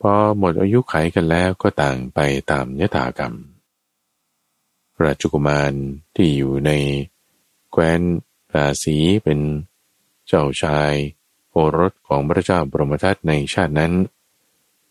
[0.00, 2.18] พอหมดอายุไขกันแล้วก็ต่างไป
[2.50, 3.34] ตามยถากรรม
[5.04, 5.72] ราชกุมาร
[6.16, 6.70] ที่อยู่ใน
[7.70, 8.00] แคว้น
[8.54, 9.40] ราศีเป็น
[10.26, 10.92] เจ้าชาย
[11.50, 13.92] โอรสของพระเจ้าบรมทัตในชาตินั้น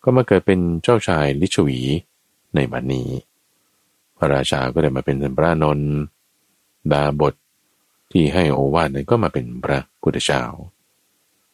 [0.04, 1.80] ก็มาเกิดเป็นเจ้าชายลิชวี
[2.56, 3.08] ในบัดนี้
[4.18, 5.80] พระราชาก็ได้มาเป็นพระนน
[6.94, 7.34] ดาบท
[8.12, 10.44] ที่ให้โอวาทนั้นก็มาเป็นพระพุทธเจ้า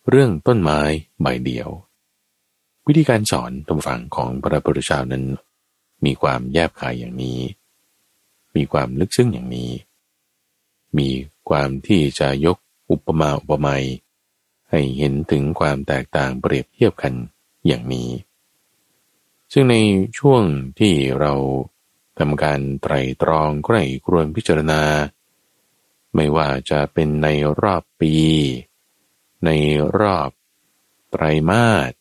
[0.10, 0.80] เรื่องต้นไม้
[1.22, 1.70] ใบเดียว
[2.88, 5.24] วิธีการสอนตรงฝั่งของพระพุทธเจ้านั้น
[6.06, 7.39] มีความแยบคายอย่างนี้
[8.56, 9.72] มีความลึกซึ้งอย่างนี้
[10.98, 11.10] มี
[11.50, 12.58] ความที่จะยก
[12.91, 13.86] อุปมาอุปไมย
[14.70, 17.14] ให้เห็นถึงความแตกต่างเปรียบเทียบกัน
[17.68, 18.10] อย่างนี้
[19.52, 19.76] ซึ่งใน
[20.20, 20.43] ช่วง
[20.80, 21.34] ที่เรา
[22.20, 24.82] ทำการไตรตรองใกล้ครวนพิจารณา
[26.16, 27.28] ไม่ว่าจะเป็นใน
[27.62, 28.14] รอบปี
[29.46, 29.50] ใน
[30.00, 30.30] รอบ
[31.12, 31.91] ไตรมาส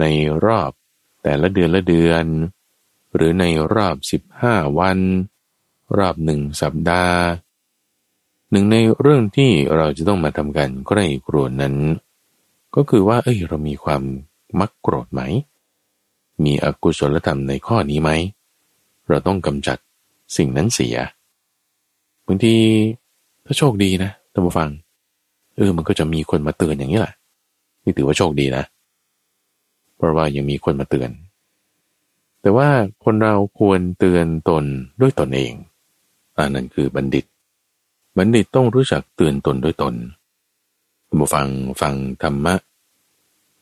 [0.00, 0.04] ใน
[0.44, 0.70] รอบ
[1.22, 2.24] แต่ละเดือนละเดือน
[3.14, 3.44] หรือใน
[3.74, 3.96] รอบ
[4.40, 4.98] 15 วัน
[5.98, 7.20] รอบหนึ่งสัปดาห์
[8.50, 11.76] หนึ่งในเรื่องที่เราจะต้องมาทำกันใกล้ครวนนั้น
[12.74, 14.02] ก็คือว่าเอ้ยเรามีความ
[14.60, 15.22] มักโกรธไหม
[16.44, 18.10] มีอกุศลธรรมในข้อนี้ไหม
[19.08, 19.78] เราต้องกำจัด
[20.36, 20.96] สิ่งนั้นเสีย
[22.26, 22.54] บางที
[23.44, 24.70] ถ้าโชคดีนะท่านผู้ฟัง
[25.56, 27.14] เออมันก็จะมีคนมาเตือนอย่างนี้แหละ
[27.82, 28.64] นี่ถือว่าโชคดีนะ
[29.96, 31.10] เพราะว่ายังมีคนมาเตือน
[32.40, 32.68] แต่ว่า
[33.04, 34.64] คนเราควรเตือนตน
[35.00, 35.52] ด้วยตนเอง
[36.36, 37.24] อันนั้นคือบัณฑิต
[38.16, 39.94] บัณฑิตต้องรู้จักเตือนตนด้วยตน
[41.20, 41.48] มาฟัง
[41.80, 42.54] ฟังธรรมะ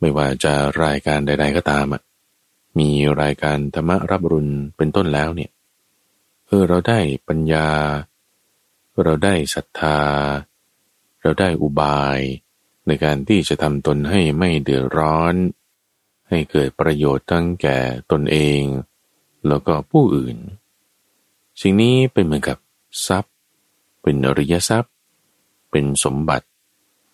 [0.00, 0.52] ไม่ว่าจะ
[0.84, 2.02] รายการใด ๆ ก็ตามอะ
[2.78, 2.88] มี
[3.20, 5.50] รายการธรรมะรับรุนเป็นต้นแล้วเนี่ย
[6.46, 6.98] เออเราได้
[7.28, 7.68] ปัญญา
[9.02, 9.98] เราได้ศรัทธา
[11.20, 12.20] เราได้อุบาย
[12.86, 15.34] ในการที่จะทำตนให้ไม่เดือดร้อน
[16.28, 17.78] ให้เกิดประโยชน์ทั้งแก่
[18.12, 18.62] ตนเอง
[19.46, 20.36] แล้วก็ผู้อื่น
[21.60, 22.58] สิ่งนี้เป็นเหมือนกับ
[23.06, 23.34] ทรัพย์
[24.02, 24.92] เป็นอริยทรัพย์
[25.70, 26.46] เป็นสมบัติ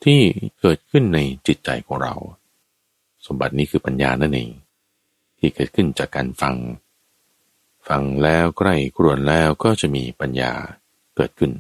[0.04, 0.20] ที่
[0.60, 2.14] เกิดขึ้นในจิตใจของเรา
[3.26, 4.50] สมบัตินี้คือปัญญานั่นเอง
[5.38, 6.56] ที่เกิดขึ้นจากการฟัง
[7.88, 10.52] ฟังแล้วใกล้ครวนแล้วก็จะมีปัญญา
[11.16, 11.52] เกิดขึ้น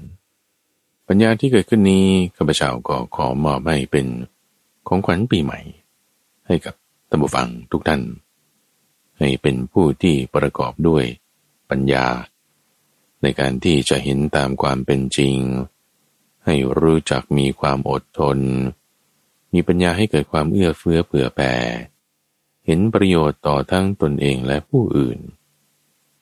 [1.08, 4.06] ปัญญาที่เกิดขึ้นนี้ข้าพเจ้าก็ขอมอบให้เป็น
[4.88, 5.60] ของขวัญปีใหม่
[6.46, 6.74] ให้กับ
[7.10, 8.02] ตัมบูฟังทุกท่าน
[9.18, 11.04] ให้เป็นผู้ที่ประกอบด้วย
[11.70, 12.06] ปัญญา
[13.22, 15.36] ในการที่จะเห็นตามความเป็นจริง
[16.44, 18.38] ให้รู้จักมีความอดทน
[19.52, 21.52] มีปัญญาให้เกิดความเอื้อเฟื้อเผื่อแผ่
[22.70, 25.18] เห็นประโยชน์ต่อทั้งตนเองและผู้อื่น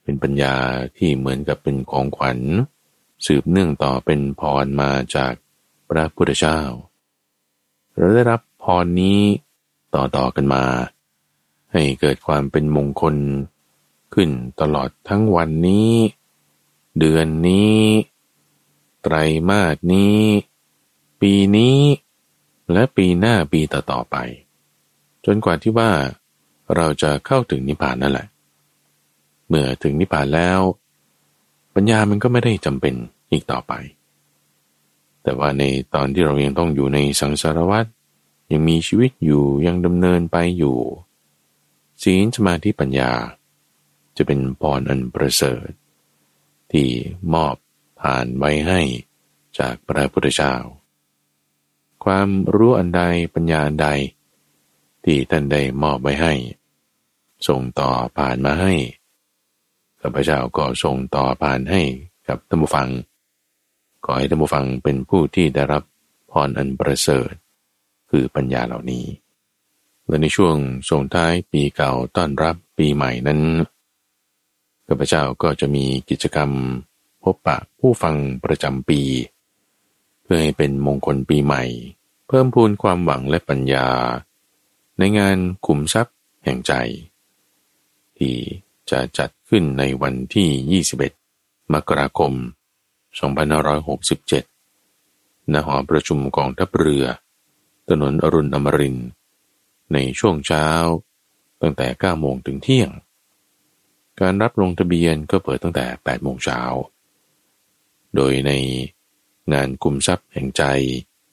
[0.02, 0.56] เป็นปัญญา
[0.96, 2.38] ที่เหมือนกับเป็นของขวัญ
[3.26, 5.32] สืบเนื่องต่อเป็นพรมาจาก
[5.88, 6.60] พระพุทธเจ้า
[7.94, 9.20] เราได้รับพรนี้
[9.94, 10.64] ต่อต่อกันมา
[11.72, 13.16] ให้เกิดความเป็นมงคล
[14.14, 14.30] ขึ้น
[14.60, 15.92] ตลอดทั้งวันนี้
[16.98, 17.80] เดือนนี้
[19.02, 19.16] ไตร
[19.48, 20.20] มาสนี้
[21.20, 21.78] ปีนี้
[22.72, 24.16] และปีหน้าปีต่อๆไป
[25.24, 25.90] จนกว่าที่ว่า
[26.74, 28.26] เราจะเข้าถึงนิพพานนั่นแหละ
[29.48, 30.60] เมื่อถึงนิพพานแล้ว
[31.74, 32.94] ปัญญามันก็ไม่ได้จำเป็น
[33.30, 33.72] อีกต่อไป
[35.22, 35.64] แต่ว่าใน
[35.94, 37.86] ตอนที่เรายังต้องอยู่ในสังสารวัฏ
[38.52, 40.78] ยังมีชีวิตอยู่ยังดำเนินไปอยู่
[42.02, 43.12] ศีลสมาธิปัญญา
[44.16, 45.68] จะเป็นพรอันประเสริฐ
[46.72, 46.88] ที่
[47.34, 47.54] มอบ
[48.00, 48.80] ผ่านไว้ให้
[49.58, 50.54] จากพระพุทธเจ้า
[52.04, 53.02] ความรู้อันใด
[53.34, 53.88] ปัญญาอันใด
[55.06, 56.34] ที่ท่านได้มอบไว้ให้
[57.48, 58.74] ส่งต่อผ่านมาให้
[60.00, 61.82] ข้าพเจ้าก็ส่งต่อผ่านให้
[62.28, 62.88] กับท่านผู้ฟัง
[64.04, 65.82] ขอให้ท่านผู้ฟังเป็นผู้ที่ได้รับ
[66.30, 67.32] พรอันประเสริฐ
[68.10, 69.04] คือปัญญาเหล่านี้
[70.06, 70.56] และในช่วง
[70.90, 73.40] ส่งท้ายปีเก่าต้อนรับปีใหม่นั้น
[74.86, 76.50] ข้าพเจ้าก็จะมีกิจกรรม
[77.22, 79.00] พบปะผู้ฟังประจำปี
[80.22, 81.62] เพื่อให้เป็นมงคลปีใหม่
[82.28, 83.86] เพิ่มพูนความหวังและปัญญา
[84.98, 86.72] ในงานขุมทรัพย์แห่งใจ
[88.18, 88.36] ที่
[88.90, 90.82] จะจัดขึ้นในวันที่
[91.26, 92.32] 21 มกราคม
[94.72, 97.04] 2567 ณ หอประชุมกองทัพเรือ
[97.88, 98.96] ถนนอรุณอมริน
[99.92, 100.66] ในช่วงเช้า
[101.60, 102.90] ตั้งแต่ 9 โมงถึงเที่ยง
[104.20, 106.60] การรับลงทะเบียนก็เปิดตั้งแต่ 8 โมงเช้า
[108.14, 108.52] โดยใน
[109.52, 110.62] งานกุมทรัพย์แห่งใจ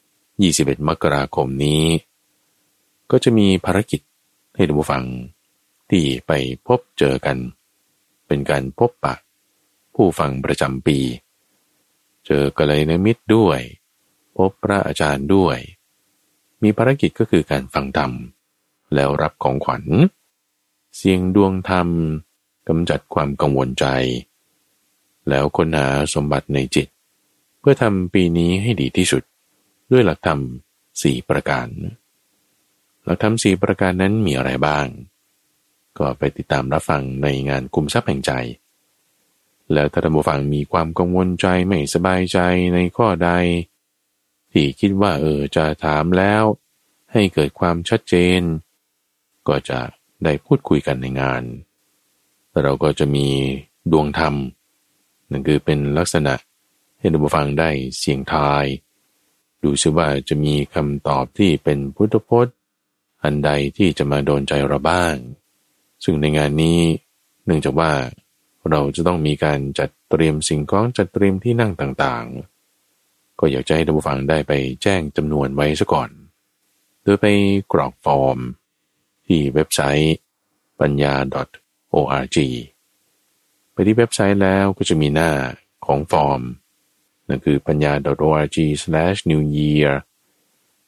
[0.07, 1.84] 21 มกราคมนี้
[3.16, 4.01] ก็จะมีภารกิจ
[4.55, 5.03] ให้ท่านผู้ฟัง
[5.89, 6.32] ที่ไป
[6.68, 7.38] พบเจอกัน
[8.28, 9.16] เป็นการพบปะ
[9.95, 10.97] ผู้ฟังประจำปี
[12.26, 13.59] เจอกัลยาณมิตรด้วย
[14.36, 15.57] พบพระอาจารย์ด้วย
[16.61, 18.11] มีภารกิจก็คือการฟังธรรม
[18.93, 19.84] แล้วรับของขวัญ
[20.95, 21.88] เสียงดวงธรรม
[22.68, 23.86] กำจัดความกังวลใจ
[25.30, 26.88] แล้วค้นหาสมบัติในจิต
[27.59, 29.24] เพื่อทำปีนี้ให้ดีที่สุด
[29.91, 30.39] ด้วยหลักธรรม
[31.01, 31.70] สี่ประการ
[33.04, 34.86] หลักธรรมสี่ประการนั้นมีอะไรบ้าง
[35.97, 38.32] ก็ไปติดตามรับฟังในงานคุมทรัพย์แห่งใจ
[39.74, 42.39] แล้วถ้าท่านผู้ฟังมีความกังวลใจไม่สบายใจ
[42.74, 43.30] ในข้อใด
[44.51, 46.43] ที่คิดว่าเออจะถามแล้ว
[47.12, 48.41] ให้เกิดความชัดเจน
[49.47, 49.80] ก็จะ
[50.24, 51.43] ได้พูดคุยกันในงาน
[52.62, 53.28] เราก็จะมี
[53.91, 54.36] ดวงธรรม
[55.32, 56.34] นั่นคือเป็นลักษณะ
[56.97, 58.66] ให้ท่านผู้ฟังได้เสียงทาย
[59.64, 62.56] ดูซิว่าจะมีคำตอบที่เป็นพุทธพจน์
[63.24, 65.15] อันใดที่จะมาโดนใจเราบ้าง
[66.03, 66.80] ซึ่งในงานนี้
[67.45, 67.91] เนื่องจากว่า
[68.69, 74.51] เราจะต้องมีการจัดเตรียมสิ่งของจัดเตรียมที่นั่งต่างๆ ก็อยากจะให้ท่านผู้ฟังได้ไป
[74.82, 76.09] แจ้งจำนวนไว้ซะก่อน
[77.03, 77.26] โดยไป
[77.71, 78.39] กรอกฟอร์ม
[79.26, 80.15] ที่เว็บไซต์
[80.80, 81.13] ปัญญา
[81.93, 82.38] .org
[83.71, 85.32] ไปที่เว็บไซต์แล้วก็จะมีหน้า
[85.86, 86.41] ของฟอร์ม
[87.28, 87.93] นั่นคือปัญญา
[88.30, 89.91] .org/new year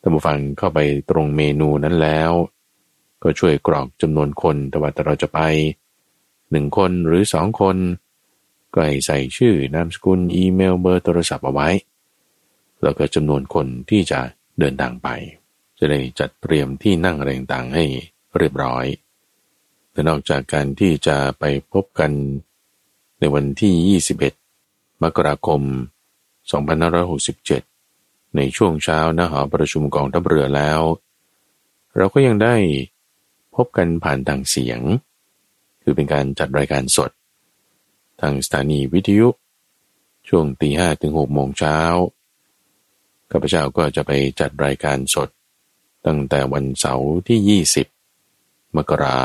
[0.05, 0.79] ท่านผู้ฟังเข้าไป
[1.09, 2.31] ตรงเมนูนั้นแล้ว
[3.23, 5.39] ก็ช่วยกรอกจำนวนคนแต่ว่าเราจะไป
[6.51, 7.77] หนึ่งคนหรือสองคน
[8.73, 11.69] ก็ให้ใส่ชื่อนามสกุลอีเมลเบอร์โทรศัพท์เอาไว้
[12.83, 14.19] แล้วก็จำนวนคนที่จะ
[14.59, 15.07] เดินทางไป
[15.79, 17.85] จะได้จัดเตรียมที่นั่งอะไรต่างให้
[18.37, 18.85] เรียบร้อย
[19.91, 21.43] แต่นอกจากการที่จะไป
[21.73, 22.11] พบกัน
[23.19, 24.01] ในวันที่
[24.47, 25.61] 21 มกราคม
[26.47, 27.74] 2567
[28.35, 30.81] ในช่วงเช้าณหอประชุมกองทัพเรือแล้ว
[31.97, 32.55] เราก็ยังได้
[33.55, 34.79] พบกันผ่านทางเสียง
[35.81, 37.11] คือเป็นการจัดรายการสด
[38.21, 39.27] ทางสถานีวิทยุ
[40.27, 41.77] ช่วงตีห้ถึงหกโมงเช้า
[43.31, 45.29] ข้าพเจ้าก็จะไปจัดรายการสด
[46.05, 47.61] ตั้งแต่วันเสาร์ที่
[48.13, 49.19] 20 มกรา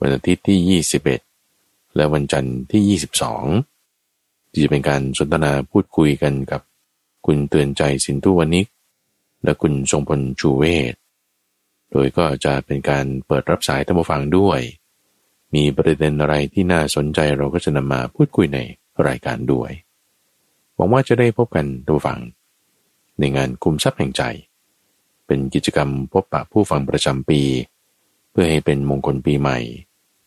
[0.00, 0.82] วันอาทิตย์ที่
[1.42, 2.98] 21 และวันจันทร์ที่
[3.68, 6.60] 22 ที่จะเป็นการสนทนาพูดคุยกันกับ
[7.26, 8.66] คุณเตือนใจสินทุวนิก
[9.44, 10.94] และคุณทรงพลชูเวศ
[11.90, 14.60] โดยก็จะเป็นการเปิดรับสายท่านผู้ฟังด้วย
[15.54, 18.58] มีประเด็นอะไรที่น่าสนใจเราก็จะนำมาพูดคุยใน
[19.06, 19.70] รายการด้วย
[20.74, 22.18] หวังว่าจะได้พบกันดูฟัง
[23.18, 24.22] ในงานคุมทรัพย์แห่งใจ
[25.26, 27.40] เป็นกิจกรรมพบปะผู้ฟังประจำปี
[28.30, 29.58] เพื่อให้เป็นมงคลปีใหม่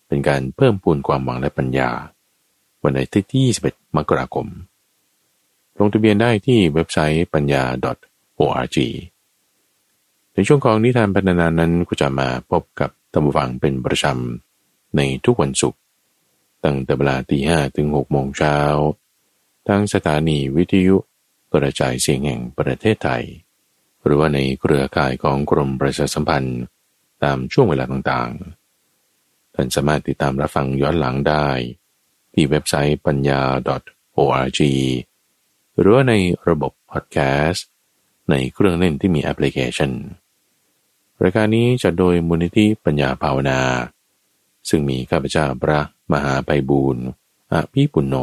[0.07, 1.89] เป็นการเพิ่มพูนความหวังและปัญญา
[2.83, 4.47] วันอาทิตย์ที่ 21 มกราคม
[5.79, 7.63] ลงทะเบียนได้ที่เว็บไซต์ปัญญา
[8.39, 8.77] .org
[10.33, 15.79] ในช่วงของนิทานพัฒนานั้นก็จะมาพบกับท่านผู้ฟังเป็นประจำในทุกวันศุกร์
[16.63, 18.57] ตั้งแต่เวลาตีห้ถึงหกโมงเช้า
[19.67, 20.95] ทางสถานีวิทยุ
[21.53, 23.23] กระจายเสียงแห่งประเทศไทย
[24.03, 26.59] หรือว่าในเครือข่ายของกรมประชาสัมพันธ์
[27.23, 31.47] ตามช่วงเวลาต่างๆ ท่านสามารถติดตามรับฟังย้อนหลังได้
[32.33, 33.41] ที่เว็บไซต์ปัญญา
[34.17, 34.59] .org
[35.79, 36.13] หรือว่าใน
[36.49, 37.17] ระบบพอดแค
[37.47, 37.67] สต์
[38.29, 39.91] ในเครื่องเล่นที่มีแอปพลิเคชัน
[41.23, 43.59] รายการนี้จะโดยมูลนิธิปัญญาภาวนา
[44.69, 45.79] ซึ่งมีข้าพเจ้าพระ
[46.11, 47.05] มหาไปบูรณ์
[47.53, 48.15] อภิปุณโญ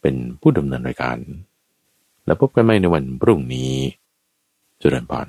[0.00, 1.18] เป็นผู้ดำเนินรายการ
[2.24, 3.72] แล้วพบกันใหม่ในวันพรุ่งนี้
[4.80, 5.28] จุริญพร